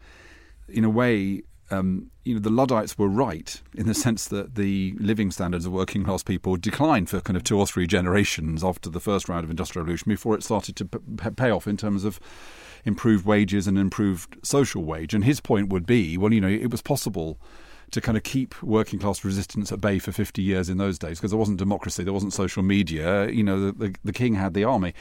in 0.67 0.83
a 0.83 0.89
way, 0.89 1.43
um, 1.71 2.11
you 2.25 2.35
know, 2.35 2.41
the 2.41 2.51
Luddites 2.51 2.99
were 2.99 3.09
right 3.09 3.61
in 3.75 3.87
the 3.87 3.95
sense 3.95 4.27
that 4.29 4.55
the 4.55 4.95
living 4.99 5.31
standards 5.31 5.67
of 5.67 5.73
working 5.73 6.05
class 6.05 6.23
people 6.23 6.57
declined 6.57 7.11
for 7.11 7.21
kind 7.21 7.37
of 7.37 7.45
two 7.45 7.59
or 7.59 7.67
three 7.67 7.87
generations 7.87 8.65
after 8.65 8.89
the 8.89 9.01
first 9.01 9.29
round 9.29 9.45
of 9.45 9.51
industrial 9.51 9.85
revolution 9.85 10.11
before 10.11 10.35
it 10.35 10.43
started 10.43 10.77
to 10.77 10.85
p- 10.85 11.31
pay 11.31 11.51
off 11.51 11.67
in 11.67 11.77
terms 11.77 12.05
of 12.05 12.19
improved 12.85 13.27
wages 13.27 13.67
and 13.67 13.79
improved 13.79 14.37
social 14.43 14.83
wage. 14.83 15.13
And 15.13 15.25
his 15.25 15.41
point 15.41 15.71
would 15.71 15.87
be, 15.87 16.17
well, 16.17 16.33
you 16.33 16.41
know, 16.41 16.49
it 16.49 16.71
was 16.71 16.83
possible 16.83 17.39
to 17.91 18.01
kind 18.01 18.17
of 18.17 18.23
keep 18.23 18.63
working 18.63 18.99
class 18.99 19.25
resistance 19.25 19.73
at 19.73 19.81
bay 19.81 19.99
for 19.99 20.13
50 20.13 20.43
years 20.43 20.69
in 20.69 20.77
those 20.77 20.99
days 20.99 21.19
because 21.19 21.31
there 21.31 21.39
wasn't 21.39 21.59
democracy, 21.59 22.05
there 22.05 22.13
wasn't 22.13 22.35
social 22.35 22.63
media. 22.63 23.31
You 23.31 23.43
know, 23.43 23.67
the, 23.67 23.73
the, 23.73 23.95
the 24.05 24.13
king 24.13 24.35
had 24.35 24.55
the 24.55 24.65
army 24.65 24.95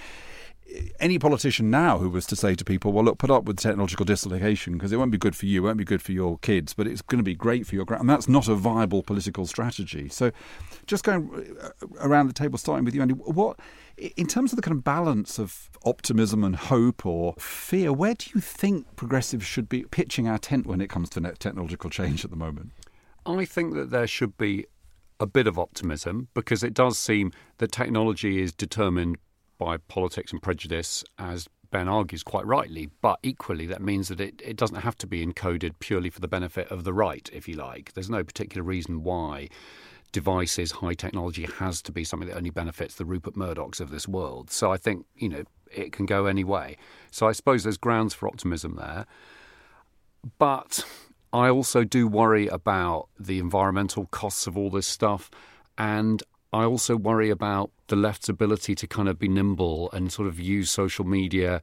any 1.00 1.18
politician 1.20 1.70
now 1.70 1.98
who 1.98 2.10
was 2.10 2.26
to 2.28 2.36
say 2.36 2.56
to 2.56 2.66
people, 2.66 2.92
well, 2.92 3.06
look, 3.06 3.18
put 3.18 3.32
up 3.32 3.46
with 3.46 3.58
technological 3.58 4.06
dislocation 4.06 4.74
because 4.74 4.92
it 4.92 4.98
won't 4.98 5.12
be 5.12 5.18
good 5.18 5.36
for 5.36 5.46
you, 5.46 5.64
won't 5.64 5.78
be 5.78 5.86
good 5.86 6.02
for 6.02 6.12
your 6.12 6.38
kids, 6.40 6.74
but 6.74 6.88
it's 6.88 7.02
going 7.02 7.20
to 7.20 7.24
be 7.24 7.36
great 7.36 7.66
for 7.66 7.76
your 7.76 7.86
grand. 7.86 8.02
And 8.02 8.10
that's 8.10 8.28
not 8.28 8.48
a 8.48 8.56
viable 8.56 9.04
political 9.04 9.46
strategy. 9.46 10.10
So, 10.10 10.32
just 10.86 11.04
going 11.04 11.56
uh, 11.62 11.70
around 12.00 12.28
the 12.28 12.34
table, 12.34 12.58
starting 12.58 12.86
with 12.86 12.96
you, 12.96 13.02
Andy, 13.02 13.14
what, 13.14 13.60
in 14.16 14.28
terms 14.28 14.52
of 14.52 14.58
the 14.58 14.62
kind 14.62 14.78
of 14.78 14.84
balance 14.84 15.40
of 15.40 15.70
optimism 15.86 16.44
and 16.44 16.56
hope 16.56 17.06
or 17.06 17.34
fear, 17.40 17.94
where 17.94 18.14
do 18.14 18.30
you 18.36 18.42
think 18.42 18.96
progressives 18.96 19.46
should 19.46 19.70
be 19.70 19.84
pitching 19.84 20.28
our 20.28 20.38
tent 20.38 20.68
when 20.68 20.82
it 20.82 20.90
comes 20.90 21.10
to 21.12 21.22
technological 21.22 21.90
change 21.90 22.24
at 22.26 22.32
the 22.32 22.38
moment? 22.38 22.72
I 23.26 23.46
think 23.46 23.74
that 23.74 23.90
there 23.90 24.08
should 24.08 24.38
be 24.38 24.66
a 25.20 25.26
bit 25.26 25.48
of 25.48 25.58
optimism 25.58 26.28
because 26.34 26.64
it 26.64 26.74
does 26.74 26.98
seem 26.98 27.32
that 27.58 27.72
technology 27.72 28.42
is 28.42 28.54
determined 28.54 29.18
by 29.58 29.78
politics 29.78 30.32
and 30.32 30.42
prejudice, 30.42 31.04
as 31.18 31.48
Ben 31.72 31.88
argues 31.88 32.24
quite 32.24 32.46
rightly, 32.46 32.90
but 33.02 33.20
equally 33.24 33.66
that 33.68 33.82
means 33.82 34.08
that 34.08 34.22
it, 34.22 34.42
it 34.44 34.56
doesn't 34.56 34.78
have 34.78 34.98
to 35.00 35.08
be 35.08 35.26
encoded 35.26 35.74
purely 35.80 36.10
for 36.10 36.20
the 36.20 36.28
benefit 36.28 36.70
of 36.72 36.84
the 36.84 36.94
right, 36.94 37.30
if 37.34 37.48
you 37.48 37.56
like. 37.56 37.94
There's 37.94 38.10
no 38.10 38.24
particular 38.24 38.64
reason 38.64 39.04
why 39.04 39.50
devices, 40.12 40.72
high 40.72 40.94
technology 40.94 41.48
has 41.58 41.82
to 41.84 41.92
be 41.92 42.04
something 42.04 42.30
that 42.30 42.38
only 42.38 42.50
benefits 42.50 42.96
the 42.96 43.06
Rupert 43.06 43.36
Murdochs 43.36 43.80
of 43.80 43.90
this 43.90 44.08
world. 44.08 44.50
So 44.50 44.72
I 44.72 44.78
think, 44.78 45.06
you 45.16 45.30
know, 45.30 45.44
it 45.72 45.92
can 45.92 46.06
go 46.06 46.26
any 46.26 46.44
way. 46.44 46.78
So 47.12 47.28
I 47.28 47.34
suppose 47.34 47.64
there's 47.64 47.78
grounds 47.78 48.14
for 48.14 48.28
optimism 48.28 48.76
there. 48.76 49.06
But 50.40 50.86
I 51.34 51.50
also 51.50 51.84
do 51.84 52.08
worry 52.08 52.48
about 52.48 53.10
the 53.20 53.40
environmental 53.40 54.06
costs 54.08 54.48
of 54.48 54.58
all 54.58 54.70
this 54.70 54.88
stuff. 54.88 55.30
And 55.78 56.24
I 56.54 56.64
also 56.64 56.96
worry 56.96 57.30
about 57.30 57.72
the 57.88 57.96
left's 57.96 58.30
ability 58.30 58.76
to 58.76 58.88
kind 58.88 59.10
of 59.10 59.18
be 59.18 59.28
nimble 59.28 59.90
and 59.92 60.12
sort 60.12 60.28
of 60.28 60.40
use 60.40 60.70
social 60.70 61.06
media 61.06 61.62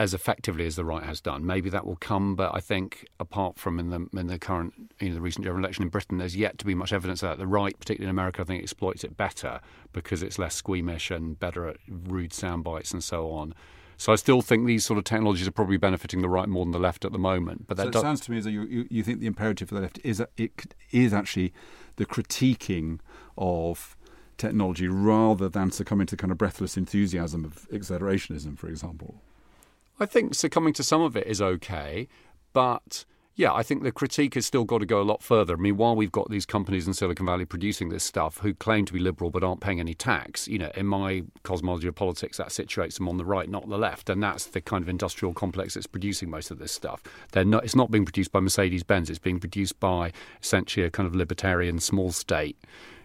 as 0.00 0.14
effectively 0.14 0.64
as 0.64 0.76
the 0.76 0.84
right 0.84 1.02
has 1.02 1.20
done. 1.20 1.44
Maybe 1.44 1.68
that 1.68 1.86
will 1.86 1.96
come, 1.96 2.34
but 2.34 2.54
I 2.54 2.60
think 2.60 3.06
apart 3.20 3.58
from 3.58 3.78
in 3.78 3.90
the 3.90 4.18
in 4.18 4.28
the 4.28 4.38
current 4.38 4.72
you 4.98 5.10
know 5.10 5.14
the 5.14 5.20
recent 5.20 5.44
general 5.44 5.62
election 5.62 5.82
in 5.82 5.90
Britain, 5.90 6.16
there's 6.16 6.34
yet 6.34 6.56
to 6.58 6.64
be 6.64 6.74
much 6.74 6.92
evidence 6.92 7.20
that 7.20 7.36
the 7.36 7.46
right, 7.46 7.78
particularly 7.78 8.06
in 8.06 8.10
America, 8.10 8.40
I 8.40 8.44
think 8.44 8.62
exploits 8.62 9.04
it 9.04 9.18
better 9.18 9.60
because 9.92 10.22
it's 10.22 10.38
less 10.38 10.54
squeamish 10.54 11.10
and 11.10 11.38
better 11.38 11.68
at 11.68 11.76
rude 11.86 12.32
sound 12.32 12.64
bites 12.64 12.92
and 12.92 13.04
so 13.04 13.30
on. 13.30 13.54
So 13.98 14.10
I 14.10 14.16
still 14.16 14.40
think 14.40 14.66
these 14.66 14.86
sort 14.86 14.96
of 14.96 15.04
technologies 15.04 15.46
are 15.46 15.52
probably 15.52 15.76
benefiting 15.76 16.22
the 16.22 16.30
right 16.30 16.48
more 16.48 16.64
than 16.64 16.72
the 16.72 16.78
left 16.78 17.04
at 17.04 17.12
the 17.12 17.18
moment. 17.18 17.66
But 17.68 17.76
that 17.76 17.82
so 17.82 17.88
it 17.88 17.92
does... 17.92 18.02
sounds 18.02 18.20
to 18.20 18.30
me 18.30 18.38
as 18.38 18.44
though 18.44 18.50
you, 18.50 18.62
you, 18.62 18.86
you 18.88 19.02
think 19.02 19.20
the 19.20 19.26
imperative 19.26 19.68
for 19.68 19.74
the 19.74 19.82
left 19.82 20.00
is 20.02 20.22
it 20.38 20.74
is 20.90 21.12
actually 21.12 21.52
the 21.96 22.06
critiquing 22.06 23.00
of 23.36 23.98
technology 24.40 24.88
rather 24.88 25.48
than 25.48 25.70
succumbing 25.70 26.08
to 26.08 26.16
kind 26.16 26.32
of 26.32 26.38
breathless 26.38 26.76
enthusiasm 26.76 27.44
of 27.44 27.68
accelerationism, 27.70 28.58
for 28.58 28.68
example? 28.68 29.22
I 30.00 30.06
think 30.06 30.34
succumbing 30.34 30.72
to 30.74 30.82
some 30.82 31.02
of 31.02 31.16
it 31.16 31.26
is 31.26 31.40
okay, 31.40 32.08
but 32.52 33.04
yeah, 33.36 33.54
I 33.54 33.62
think 33.62 33.82
the 33.82 33.92
critique 33.92 34.34
has 34.34 34.44
still 34.44 34.64
got 34.64 34.78
to 34.78 34.86
go 34.86 35.00
a 35.00 35.02
lot 35.02 35.22
further. 35.22 35.54
I 35.54 35.56
mean, 35.56 35.76
while 35.76 35.96
we've 35.96 36.12
got 36.12 36.30
these 36.30 36.44
companies 36.44 36.86
in 36.86 36.92
Silicon 36.92 37.24
Valley 37.24 37.46
producing 37.46 37.88
this 37.88 38.04
stuff 38.04 38.38
who 38.38 38.52
claim 38.52 38.84
to 38.84 38.92
be 38.92 38.98
liberal 38.98 39.30
but 39.30 39.42
aren't 39.42 39.60
paying 39.60 39.80
any 39.80 39.94
tax, 39.94 40.48
you 40.48 40.58
know, 40.58 40.70
in 40.74 40.86
my 40.86 41.22
cosmology 41.42 41.88
of 41.88 41.94
politics, 41.94 42.36
that 42.36 42.48
situates 42.48 42.98
them 42.98 43.08
on 43.08 43.16
the 43.16 43.24
right, 43.24 43.48
not 43.48 43.68
the 43.68 43.78
left, 43.78 44.10
and 44.10 44.22
that's 44.22 44.46
the 44.46 44.60
kind 44.60 44.82
of 44.82 44.88
industrial 44.88 45.32
complex 45.32 45.72
that's 45.74 45.86
producing 45.86 46.28
most 46.28 46.50
of 46.50 46.58
this 46.58 46.72
stuff. 46.72 47.02
They're 47.32 47.44
not, 47.44 47.64
it's 47.64 47.76
not 47.76 47.90
being 47.90 48.04
produced 48.04 48.32
by 48.32 48.40
Mercedes 48.40 48.82
Benz; 48.82 49.08
it's 49.08 49.18
being 49.18 49.40
produced 49.40 49.80
by 49.80 50.12
essentially 50.42 50.84
a 50.84 50.90
kind 50.90 51.06
of 51.06 51.14
libertarian 51.14 51.78
small 51.78 52.12
state 52.12 52.58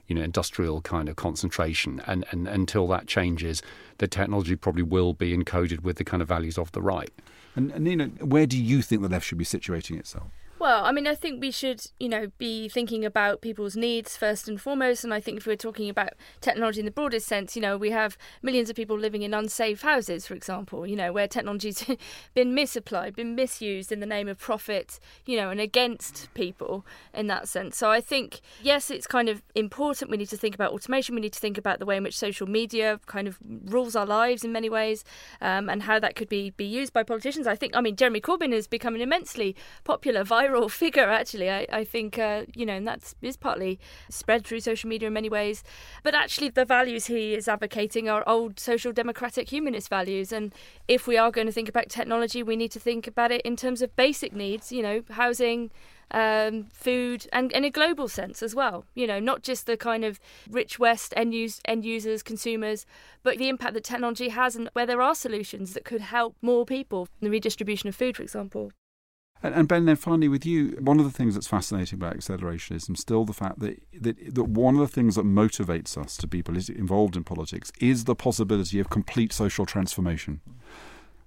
you 0.08 0.16
know 0.16 0.22
industrial 0.22 0.82
kind 0.82 1.10
of 1.10 1.16
concentration. 1.16 2.02
And, 2.06 2.26
and 2.32 2.48
until 2.48 2.88
that 2.88 3.08
changes 3.08 3.62
the 3.98 4.08
technology 4.08 4.56
probably 4.56 4.84
will 4.84 5.14
be 5.14 5.36
encoded 5.36 5.82
with 5.82 5.98
the 5.98 6.04
kind 6.04 6.22
of 6.22 6.28
values 6.28 6.58
of 6.58 6.72
the 6.74 6.82
right. 6.82 7.12
And, 7.56 7.72
and 7.72 7.86
Nina, 7.86 8.08
where 8.20 8.46
do 8.46 8.62
you 8.62 8.82
think 8.82 9.02
the 9.02 9.10
left 9.10 9.26
should 9.26 9.38
be 9.38 9.46
situating 9.46 9.98
itself 9.98 10.28
well, 10.58 10.86
I 10.86 10.94
mean, 10.94 11.06
I 11.06 11.16
think 11.16 11.42
we 11.42 11.52
should, 11.52 11.86
you 12.00 12.08
know, 12.08 12.32
be 12.38 12.70
thinking 12.70 13.04
about 13.04 13.42
people's 13.42 13.76
needs 13.76 14.16
first 14.16 14.48
and 14.48 14.60
foremost. 14.60 15.04
And 15.04 15.14
I 15.14 15.20
think 15.20 15.38
if 15.38 15.46
we're 15.46 15.58
talking 15.58 15.90
about 15.90 16.14
technology 16.40 16.80
in 16.80 16.86
the 16.86 16.92
broadest 16.92 17.28
sense, 17.28 17.56
you 17.56 17.62
know, 17.62 17.78
we 17.78 17.92
have 17.92 18.18
millions 18.42 18.70
of 18.70 18.76
people 18.76 18.98
living 18.98 19.22
in 19.22 19.34
unsafe 19.34 19.82
houses, 19.82 20.26
for 20.26 20.34
example, 20.34 20.88
you 20.88 20.96
know, 20.96 21.12
where 21.12 21.28
technology's 21.28 21.86
been 22.34 22.56
misapplied, 22.56 23.16
been 23.16 23.36
misused 23.36 23.92
in 23.92 24.00
the 24.00 24.06
name 24.06 24.30
of 24.30 24.40
profit, 24.40 24.98
you 25.26 25.36
know, 25.36 25.50
and 25.50 25.60
against 25.60 26.34
people 26.34 26.86
in 27.14 27.28
that 27.28 27.50
sense. 27.50 27.76
So 27.76 27.92
I 27.92 28.00
think, 28.00 28.40
yes, 28.64 28.90
it's 28.90 29.08
kind 29.08 29.28
of 29.28 29.44
important. 29.56 30.10
We 30.10 30.18
need 30.18 30.30
to 30.30 30.38
think 30.38 30.56
about 30.56 30.72
automation. 30.72 31.16
We 31.16 31.22
need 31.22 31.34
to 31.34 31.40
think 31.40 31.58
about 31.58 31.80
the 31.80 31.86
way 31.86 31.98
in 31.98 32.04
which 32.04 32.18
social 32.18 32.48
media 32.48 33.02
kind 33.08 33.28
of 33.28 33.38
rules 33.66 33.96
our 33.96 34.06
lives 34.06 34.46
in 34.46 34.54
many 34.54 34.70
ways 34.70 35.04
um, 35.42 35.70
and 35.70 35.84
how 35.84 36.00
that 36.00 36.16
could 36.16 36.30
be, 36.30 36.52
be 36.52 36.66
used 36.66 36.94
by 36.94 37.04
politicians. 37.04 37.46
I 37.46 37.58
think, 37.58 37.76
I 37.76 37.82
mean, 37.82 37.98
Jeremy 37.98 38.22
Corbyn 38.22 38.54
has 38.54 38.68
become 38.68 38.96
an 38.96 39.02
immensely 39.02 39.54
popular 39.84 40.24
viral 40.24 40.55
viral 40.56 40.72
figure. 40.84 41.10
Actually, 41.10 41.50
I, 41.50 41.68
I 41.72 41.84
think 41.84 42.18
uh, 42.18 42.44
you 42.56 42.66
know, 42.66 42.74
and 42.74 42.88
that's 42.88 43.16
partly 43.40 43.80
spread 44.10 44.46
through 44.46 44.62
social 44.62 44.90
media 44.90 45.08
in 45.08 45.14
many 45.14 45.30
ways. 45.30 45.64
But 46.04 46.16
actually, 46.16 46.50
the 46.50 46.66
values 46.66 47.08
he 47.08 47.34
is 47.34 47.48
advocating 47.48 48.10
are 48.10 48.24
old 48.28 48.60
social 48.60 48.92
democratic 48.92 49.50
humanist 49.52 49.90
values. 49.90 50.32
And 50.32 50.54
if 50.88 51.08
we 51.08 51.18
are 51.18 51.32
going 51.32 51.48
to 51.48 51.54
think 51.54 51.70
about 51.70 51.90
technology, 51.90 52.44
we 52.44 52.56
need 52.56 52.72
to 52.72 52.80
think 52.80 53.08
about 53.08 53.32
it 53.32 53.42
in 53.42 53.56
terms 53.56 53.82
of 53.82 53.96
basic 53.96 54.34
needs. 54.34 54.72
You 54.72 54.84
know, 54.84 55.02
housing, 55.12 55.72
um, 56.12 56.66
food, 56.72 57.28
and 57.34 57.52
in 57.52 57.66
a 57.66 57.70
global 57.70 58.08
sense 58.08 58.42
as 58.44 58.56
well. 58.56 58.86
You 58.94 59.08
know, 59.08 59.20
not 59.20 59.44
just 59.44 59.66
the 59.66 59.78
kind 59.78 60.06
of 60.06 60.20
rich 60.50 60.80
West 60.80 61.14
end, 61.16 61.34
use, 61.34 61.62
end 61.66 61.86
users, 61.86 62.24
consumers, 62.24 62.86
but 63.24 63.38
the 63.38 63.50
impact 63.50 63.74
that 63.74 63.84
technology 63.84 64.30
has 64.30 64.56
and 64.56 64.70
where 64.74 64.86
there 64.86 65.02
are 65.02 65.16
solutions 65.16 65.74
that 65.74 65.86
could 65.86 66.02
help 66.02 66.36
more 66.42 66.66
people. 66.66 67.08
The 67.22 67.30
redistribution 67.30 67.90
of 67.90 67.96
food, 67.96 68.18
for 68.18 68.24
example. 68.24 68.72
And, 69.54 69.68
Ben, 69.68 69.86
then 69.86 69.96
finally 69.96 70.28
with 70.28 70.46
you, 70.46 70.78
one 70.80 71.00
of 71.00 71.06
the 71.06 71.12
things 71.12 71.34
that's 71.34 71.48
fascinating 71.48 72.00
about 72.00 72.16
accelerationism, 72.16 72.98
still 72.98 73.26
the 73.26 73.34
fact 73.34 73.60
that, 73.60 73.82
that 74.02 74.36
that 74.36 74.44
one 74.46 74.76
of 74.76 74.82
the 74.82 74.88
things 74.88 75.16
that 75.16 75.26
motivates 75.26 75.98
us 75.98 76.18
to 76.18 76.28
be 76.28 76.42
politi- 76.42 76.76
involved 76.76 77.16
in 77.16 77.24
politics 77.24 77.72
is 77.80 78.06
the 78.06 78.16
possibility 78.16 78.80
of 78.80 78.90
complete 78.90 79.34
social 79.34 79.66
transformation. 79.66 80.42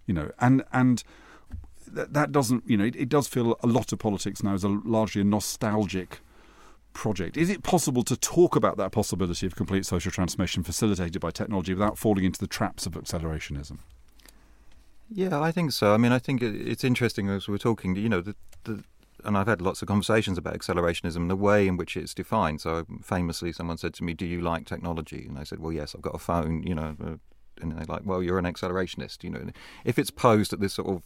You 0.06 0.14
know, 0.14 0.30
and 0.40 0.64
and 0.72 1.04
that, 1.86 2.12
that 2.12 2.32
doesn't, 2.32 2.64
you 2.68 2.76
know, 2.76 2.84
it, 2.84 2.96
it, 2.96 3.08
does 3.08 3.28
feel 3.28 3.58
a 3.62 3.66
lot 3.66 3.92
of 3.92 3.98
politics 3.98 4.42
now 4.42 4.54
is 4.54 4.64
a 4.64 4.68
largely 4.68 5.22
a 5.22 5.24
nostalgic 5.24 6.20
project. 6.92 7.36
Is 7.36 7.50
it 7.50 7.62
possible 7.62 8.02
to 8.04 8.16
talk 8.16 8.56
about 8.56 8.76
that 8.78 8.92
possibility 8.92 9.46
of 9.46 9.54
complete 9.54 9.86
social 9.86 10.10
transformation 10.10 10.62
facilitated 10.62 11.20
by 11.20 11.30
technology 11.30 11.74
without 11.74 11.98
falling 11.98 12.24
into 12.24 12.40
the 12.40 12.46
traps 12.46 12.86
of 12.86 12.92
accelerationism? 12.92 13.78
Yeah, 15.08 15.40
I 15.40 15.52
think 15.52 15.72
so. 15.72 15.94
I 15.94 15.96
mean, 15.96 16.12
I 16.12 16.18
think 16.18 16.42
it's 16.42 16.84
interesting 16.84 17.28
as 17.28 17.48
we're 17.48 17.58
talking, 17.58 17.96
you 17.96 18.08
know, 18.08 18.20
the, 18.20 18.36
the 18.64 18.84
and 19.24 19.36
I've 19.36 19.46
had 19.48 19.60
lots 19.60 19.82
of 19.82 19.88
conversations 19.88 20.38
about 20.38 20.54
accelerationism, 20.54 21.28
the 21.28 21.36
way 21.36 21.66
in 21.66 21.76
which 21.76 21.96
it's 21.96 22.14
defined. 22.14 22.60
So 22.60 22.86
famously, 23.02 23.52
someone 23.52 23.78
said 23.78 23.94
to 23.94 24.04
me, 24.04 24.14
"Do 24.14 24.26
you 24.26 24.40
like 24.40 24.66
technology?" 24.66 25.26
And 25.28 25.38
I 25.38 25.44
said, 25.44 25.58
"Well, 25.60 25.72
yes, 25.72 25.94
I've 25.94 26.02
got 26.02 26.14
a 26.14 26.18
phone." 26.18 26.62
You 26.62 26.74
know, 26.74 26.96
uh, 27.02 27.16
and 27.60 27.72
they're 27.72 27.84
like, 27.86 28.02
"Well, 28.04 28.22
you're 28.22 28.38
an 28.38 28.44
accelerationist." 28.44 29.24
You 29.24 29.30
know, 29.30 29.50
if 29.84 29.98
it's 29.98 30.10
posed 30.10 30.52
at 30.52 30.60
this 30.60 30.74
sort 30.74 30.88
of 30.88 31.02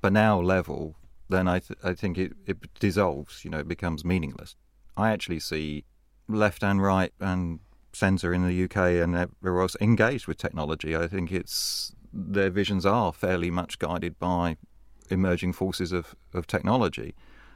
banal 0.00 0.42
level, 0.42 0.96
then 1.28 1.46
I 1.46 1.60
th- 1.60 1.78
I 1.84 1.94
think 1.94 2.18
it, 2.18 2.32
it 2.46 2.56
dissolves. 2.80 3.44
You 3.44 3.50
know, 3.50 3.58
it 3.58 3.68
becomes 3.68 4.04
meaningless. 4.04 4.56
I 4.96 5.10
actually 5.12 5.40
see 5.40 5.84
left 6.28 6.64
and 6.64 6.82
right 6.82 7.12
and 7.20 7.60
centre 7.92 8.32
in 8.34 8.46
the 8.46 8.64
UK 8.64 8.76
and 9.02 9.14
everywhere 9.14 9.62
else 9.62 9.76
engaged 9.80 10.26
with 10.26 10.38
technology. 10.38 10.96
I 10.96 11.06
think 11.06 11.30
it's 11.30 11.94
their 12.12 12.50
visions 12.50 12.84
are 12.84 13.12
fairly 13.12 13.50
much 13.50 13.78
guided 13.78 14.18
by 14.18 14.56
emerging 15.10 15.52
forces 15.52 15.92
of, 15.92 16.14
of 16.32 16.46
technology. 16.46 17.14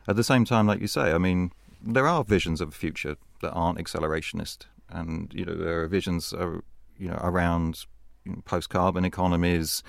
At 0.08 0.16
the 0.16 0.24
same 0.24 0.44
time, 0.44 0.66
like 0.66 0.80
you 0.80 0.86
say, 0.86 1.12
I 1.12 1.18
mean, 1.18 1.52
there 1.82 2.06
are 2.06 2.24
visions 2.24 2.60
of 2.60 2.68
a 2.68 2.72
future 2.72 3.16
that 3.42 3.52
aren't 3.52 3.78
accelerationist, 3.78 4.66
and 4.88 5.32
you 5.34 5.44
know 5.44 5.54
there 5.54 5.82
are 5.82 5.88
visions, 5.88 6.32
uh, 6.32 6.60
you 6.98 7.08
know, 7.08 7.18
around 7.22 7.86
you 8.24 8.32
know, 8.32 8.42
post-carbon 8.44 9.04
economies, 9.04 9.82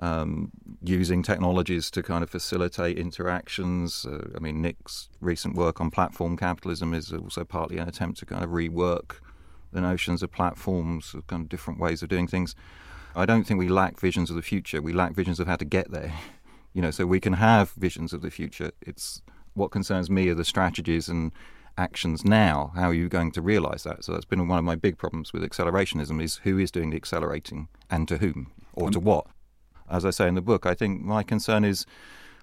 um, 0.00 0.50
using 0.82 1.22
technologies 1.22 1.90
to 1.90 2.02
kind 2.02 2.22
of 2.22 2.30
facilitate 2.30 2.98
interactions. 2.98 4.06
Uh, 4.06 4.28
I 4.34 4.40
mean, 4.40 4.62
Nick's 4.62 5.08
recent 5.20 5.54
work 5.54 5.80
on 5.80 5.90
platform 5.90 6.36
capitalism 6.36 6.94
is 6.94 7.12
also 7.12 7.44
partly 7.44 7.78
an 7.78 7.88
attempt 7.88 8.18
to 8.20 8.26
kind 8.26 8.42
of 8.42 8.50
rework 8.50 9.16
the 9.72 9.80
notions 9.80 10.22
of 10.22 10.32
platforms, 10.32 11.14
kind 11.28 11.42
of 11.42 11.48
different 11.48 11.78
ways 11.78 12.02
of 12.02 12.08
doing 12.08 12.26
things. 12.26 12.54
I 13.14 13.26
don't 13.26 13.44
think 13.44 13.58
we 13.58 13.68
lack 13.68 13.98
visions 13.98 14.30
of 14.30 14.36
the 14.36 14.42
future. 14.42 14.80
We 14.80 14.92
lack 14.92 15.14
visions 15.14 15.40
of 15.40 15.46
how 15.46 15.56
to 15.56 15.64
get 15.64 15.90
there. 15.90 16.12
You 16.72 16.82
know, 16.82 16.92
so 16.92 17.04
we 17.04 17.18
can 17.18 17.32
have 17.32 17.72
visions 17.72 18.12
of 18.12 18.22
the 18.22 18.30
future. 18.30 18.70
It's 18.80 19.22
what 19.54 19.72
concerns 19.72 20.08
me 20.08 20.28
are 20.28 20.36
the 20.36 20.44
strategies 20.44 21.08
and 21.08 21.32
actions 21.76 22.24
now. 22.24 22.70
How 22.76 22.90
are 22.90 22.94
you 22.94 23.08
going 23.08 23.32
to 23.32 23.42
realise 23.42 23.82
that? 23.82 24.04
So 24.04 24.12
that's 24.12 24.24
been 24.24 24.46
one 24.46 24.60
of 24.60 24.64
my 24.64 24.76
big 24.76 24.96
problems 24.96 25.32
with 25.32 25.42
accelerationism: 25.42 26.22
is 26.22 26.36
who 26.44 26.58
is 26.58 26.70
doing 26.70 26.90
the 26.90 26.96
accelerating 26.96 27.66
and 27.90 28.06
to 28.06 28.18
whom 28.18 28.52
or 28.72 28.88
to 28.92 29.00
what 29.00 29.26
as 29.90 30.04
I 30.04 30.10
say 30.10 30.28
in 30.28 30.34
the 30.34 30.40
book, 30.40 30.64
I 30.64 30.74
think 30.74 31.02
my 31.02 31.22
concern 31.22 31.64
is 31.64 31.84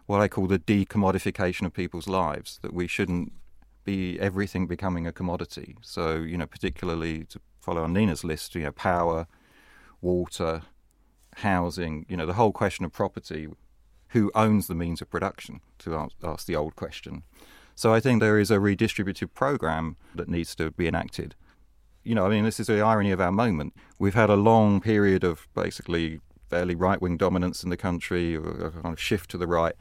what 0.06 0.22
I 0.22 0.28
call 0.28 0.48
the 0.48 0.60
decommodification 0.60 1.66
of 1.66 1.74
people's 1.74 2.08
lives, 2.08 2.60
that 2.62 2.74
we 2.74 2.88
shouldn't 2.88 3.32
be 3.84 4.20
everything 4.20 4.68
becoming 4.68 5.08
a 5.08 5.14
commodity. 5.14 5.76
So, 5.82 6.18
you 6.18 6.38
know, 6.38 6.46
particularly 6.46 7.24
to 7.26 7.40
follow 7.62 7.84
on 7.84 7.94
Nina's 7.94 8.24
list, 8.24 8.54
you 8.56 8.64
know, 8.64 8.72
power, 8.72 9.28
water, 10.02 10.62
housing, 11.38 12.06
you 12.10 12.18
know, 12.18 12.26
the 12.26 12.34
whole 12.34 12.52
question 12.52 12.86
of 12.86 12.92
property, 12.92 13.48
who 14.10 14.32
owns 14.34 14.68
the 14.68 14.76
means 14.76 15.02
of 15.02 15.10
production, 15.10 15.62
to 15.80 16.10
ask 16.24 16.46
the 16.46 16.56
old 16.56 16.76
question. 16.76 17.24
So 17.76 17.94
I 17.94 18.00
think 18.00 18.22
there 18.22 18.40
is 18.40 18.50
a 18.50 18.58
redistributive 18.58 19.34
program 19.34 19.98
that 20.16 20.28
needs 20.28 20.56
to 20.56 20.72
be 20.72 20.88
enacted. 20.88 21.36
You 22.04 22.16
know, 22.16 22.26
I 22.26 22.30
mean, 22.30 22.44
this 22.44 22.60
is 22.60 22.68
the 22.68 22.82
irony 22.82 23.12
of 23.12 23.22
our 23.22 23.32
moment. 23.32 23.74
We've 24.00 24.16
had 24.16 24.30
a 24.30 24.36
long 24.36 24.82
period 24.82 25.24
of 25.24 25.48
basically 25.54 26.20
fairly 26.50 26.74
right 26.74 27.02
wing 27.02 27.18
dominance 27.18 27.64
in 27.64 27.70
the 27.70 27.78
country, 27.78 28.36
a 28.36 28.40
kind 28.40 28.94
of 28.94 29.00
shift 29.00 29.30
to 29.32 29.38
the 29.38 29.46
right. 29.46 29.76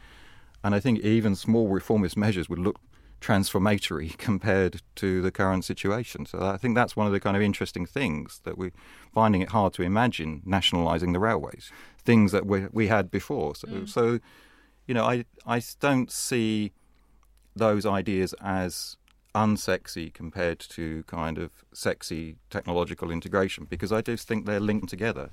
And 0.65 0.75
I 0.75 0.81
think 0.81 0.99
even 1.01 1.37
small 1.37 1.69
reformist 1.69 2.17
measures 2.17 2.49
would 2.49 2.59
look 2.59 2.81
transformatory 3.21 4.09
compared 4.19 4.83
to 4.97 5.23
the 5.23 5.31
current 5.31 5.65
situation. 5.65 6.27
So 6.27 6.41
I 6.43 6.57
think 6.57 6.75
that's 6.75 6.97
one 6.97 7.07
of 7.07 7.13
the 7.13 7.21
kind 7.21 7.37
of 7.37 7.43
interesting 7.43 7.87
things 7.87 8.41
that 8.45 8.59
we're 8.59 8.73
finding 9.13 9.43
it 9.43 9.51
hard 9.51 9.73
to 9.75 9.83
imagine 9.83 10.43
nationalising 10.45 11.13
the 11.13 11.21
railways, 11.21 11.71
things 12.05 12.33
that 12.33 12.47
we, 12.47 12.67
we 12.73 12.89
had 12.89 13.11
before. 13.11 13.55
So, 13.55 13.69
mm. 13.69 13.89
so, 13.89 14.21
you 14.87 14.95
know, 14.95 15.05
I, 15.05 15.25
I 15.47 15.63
don't 15.81 16.11
see 16.11 16.73
those 17.55 17.87
ideas 17.87 18.35
as 18.43 18.97
unsexy 19.35 20.13
compared 20.13 20.59
to 20.59 21.05
kind 21.07 21.37
of 21.37 21.51
sexy 21.73 22.37
technological 22.49 23.11
integration 23.11 23.67
because 23.69 23.93
I 23.93 24.01
just 24.01 24.27
think 24.27 24.47
they're 24.47 24.61
linked 24.61 24.89
together. 24.89 25.31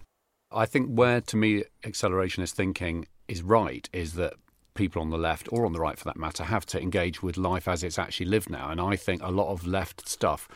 I 0.52 0.65
think 0.65 0.89
where, 0.89 1.22
to 1.22 1.38
me, 1.38 1.63
accelerationist 1.84 2.52
thinking 2.52 3.08
is 3.28 3.41
right 3.41 3.89
is 3.93 4.13
that 4.13 4.34
people 4.73 5.01
on 5.01 5.09
the 5.09 5.17
left, 5.17 5.47
or 5.51 5.65
on 5.65 5.73
the 5.73 5.79
right 5.79 5.97
for 5.97 6.05
that 6.05 6.17
matter, 6.17 6.43
have 6.43 6.65
to 6.67 6.81
engage 6.81 7.21
with 7.21 7.38
life 7.38 7.67
as 7.67 7.83
it's 7.83 7.99
actually 7.99 8.27
lived 8.27 8.49
now. 8.49 8.69
And 8.69 8.81
I 8.81 8.95
think 8.95 9.21
a 9.21 9.31
lot 9.31 9.51
of 9.51 9.65
left 9.65 10.07
stuff 10.07 10.47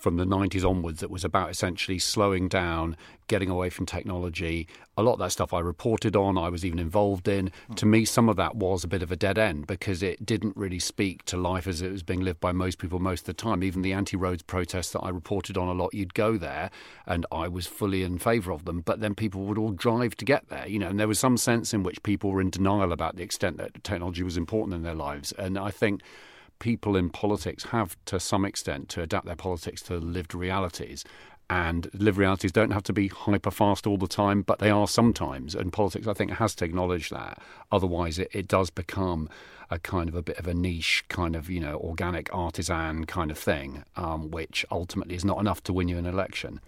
from 0.00 0.16
the 0.16 0.24
90s 0.24 0.68
onwards 0.68 1.00
that 1.00 1.10
was 1.10 1.24
about 1.24 1.50
essentially 1.50 1.98
slowing 1.98 2.48
down, 2.48 2.96
getting 3.28 3.50
away 3.50 3.70
from 3.70 3.86
technology. 3.86 4.66
A 4.96 5.02
lot 5.02 5.14
of 5.14 5.18
that 5.20 5.30
stuff 5.30 5.52
I 5.52 5.60
reported 5.60 6.16
on, 6.16 6.36
I 6.36 6.48
was 6.48 6.64
even 6.64 6.78
involved 6.78 7.28
in. 7.28 7.50
Mm. 7.70 7.76
To 7.76 7.86
me, 7.86 8.04
some 8.04 8.28
of 8.28 8.36
that 8.36 8.56
was 8.56 8.82
a 8.82 8.88
bit 8.88 9.02
of 9.02 9.12
a 9.12 9.16
dead 9.16 9.38
end 9.38 9.66
because 9.66 10.02
it 10.02 10.26
didn't 10.26 10.56
really 10.56 10.78
speak 10.78 11.24
to 11.26 11.36
life 11.36 11.66
as 11.66 11.80
it 11.80 11.92
was 11.92 12.02
being 12.02 12.20
lived 12.20 12.40
by 12.40 12.52
most 12.52 12.78
people 12.78 12.98
most 12.98 13.20
of 13.20 13.26
the 13.26 13.34
time. 13.34 13.62
Even 13.62 13.82
the 13.82 13.92
anti 13.92 14.16
roads 14.16 14.42
protests 14.42 14.90
that 14.92 15.00
I 15.00 15.10
reported 15.10 15.56
on 15.56 15.68
a 15.68 15.72
lot, 15.72 15.94
you'd 15.94 16.14
go 16.14 16.36
there 16.36 16.70
and 17.06 17.24
I 17.30 17.46
was 17.46 17.66
fully 17.66 18.02
in 18.02 18.18
favour 18.18 18.52
of 18.52 18.64
them, 18.64 18.80
but 18.80 19.00
then 19.00 19.14
people 19.14 19.42
would 19.42 19.58
all 19.58 19.72
drive 19.72 20.16
to 20.16 20.24
get 20.24 20.48
there, 20.48 20.66
you 20.66 20.78
know, 20.78 20.88
and 20.88 20.98
there 20.98 21.08
was 21.08 21.18
some 21.18 21.36
sense 21.36 21.72
in 21.72 21.82
which 21.82 22.02
people 22.02 22.30
were 22.30 22.40
in 22.40 22.50
denial 22.50 22.92
about 22.92 23.16
the 23.16 23.22
extent 23.22 23.58
that 23.58 23.84
technology 23.84 24.22
was 24.22 24.36
important 24.36 24.74
in 24.74 24.82
their 24.82 24.94
lives. 24.94 25.32
And 25.32 25.58
I 25.58 25.70
think 25.70 26.02
people 26.60 26.94
in 26.94 27.10
politics 27.10 27.64
have 27.64 27.96
to 28.04 28.20
some 28.20 28.44
extent 28.44 28.88
to 28.90 29.02
adapt 29.02 29.26
their 29.26 29.34
politics 29.34 29.82
to 29.82 29.96
lived 29.96 30.34
realities. 30.34 31.04
And 31.48 31.90
lived 31.92 32.16
realities 32.16 32.52
don't 32.52 32.70
have 32.70 32.84
to 32.84 32.92
be 32.92 33.08
hyper 33.08 33.50
fast 33.50 33.84
all 33.84 33.96
the 33.96 34.06
time, 34.06 34.42
but 34.42 34.60
they 34.60 34.70
are 34.70 34.86
sometimes. 34.86 35.56
And 35.56 35.72
politics, 35.72 36.06
I 36.06 36.12
think, 36.12 36.30
has 36.32 36.54
to 36.56 36.64
acknowledge 36.64 37.10
that. 37.10 37.42
Otherwise, 37.72 38.20
it, 38.20 38.28
it 38.32 38.46
does 38.46 38.70
become 38.70 39.28
a 39.68 39.80
kind 39.80 40.08
of 40.08 40.14
a 40.14 40.22
bit 40.22 40.38
of 40.38 40.46
a 40.46 40.54
niche, 40.54 41.04
kind 41.08 41.34
of, 41.34 41.50
you 41.50 41.58
know, 41.58 41.76
organic 41.78 42.32
artisan 42.32 43.04
kind 43.06 43.32
of 43.32 43.38
thing, 43.38 43.82
um, 43.96 44.30
which 44.30 44.64
ultimately 44.70 45.16
is 45.16 45.24
not 45.24 45.40
enough 45.40 45.60
to 45.64 45.72
win 45.72 45.88
you 45.88 45.98
an 45.98 46.06
election. 46.06 46.60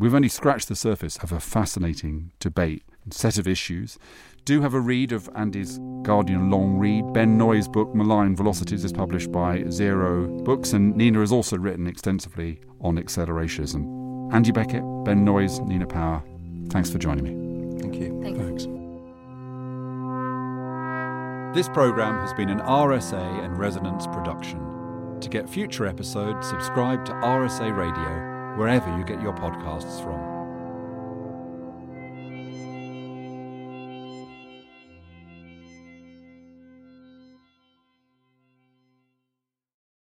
We've 0.00 0.14
only 0.14 0.28
scratched 0.28 0.68
the 0.68 0.76
surface 0.76 1.18
of 1.18 1.30
a 1.30 1.38
fascinating 1.38 2.32
debate 2.40 2.84
set 3.10 3.36
of 3.36 3.46
issues. 3.46 3.98
Do 4.46 4.62
have 4.62 4.72
a 4.72 4.80
read 4.80 5.12
of 5.12 5.28
Andy's 5.34 5.78
Guardian 6.00 6.50
long 6.50 6.78
read. 6.78 7.12
Ben 7.12 7.36
Noy's 7.36 7.68
book, 7.68 7.94
Malign 7.94 8.34
Velocities, 8.34 8.82
is 8.82 8.94
published 8.94 9.30
by 9.30 9.62
Zero 9.68 10.26
Books, 10.42 10.72
and 10.72 10.96
Nina 10.96 11.20
has 11.20 11.32
also 11.32 11.58
written 11.58 11.86
extensively 11.86 12.60
on 12.80 12.96
accelerationism. 12.96 14.32
Andy 14.32 14.52
Beckett, 14.52 14.82
Ben 15.04 15.22
Noys, 15.22 15.60
Nina 15.60 15.86
Power, 15.86 16.24
thanks 16.70 16.88
for 16.88 16.96
joining 16.96 17.24
me. 17.24 17.78
Thank 17.82 17.96
you. 17.96 18.18
Thanks. 18.22 18.38
Thanks. 18.38 18.64
This 21.54 21.68
programme 21.68 22.18
has 22.20 22.32
been 22.32 22.48
an 22.48 22.60
RSA 22.60 23.44
and 23.44 23.58
Resonance 23.58 24.06
production. 24.06 25.18
To 25.20 25.28
get 25.28 25.46
future 25.46 25.84
episodes, 25.84 26.48
subscribe 26.48 27.04
to 27.04 27.12
RSA 27.12 27.76
Radio 27.76 28.29
wherever 28.60 28.94
you 28.94 29.02
get 29.02 29.22
your 29.22 29.32
podcasts 29.32 30.04
from. 30.04 30.29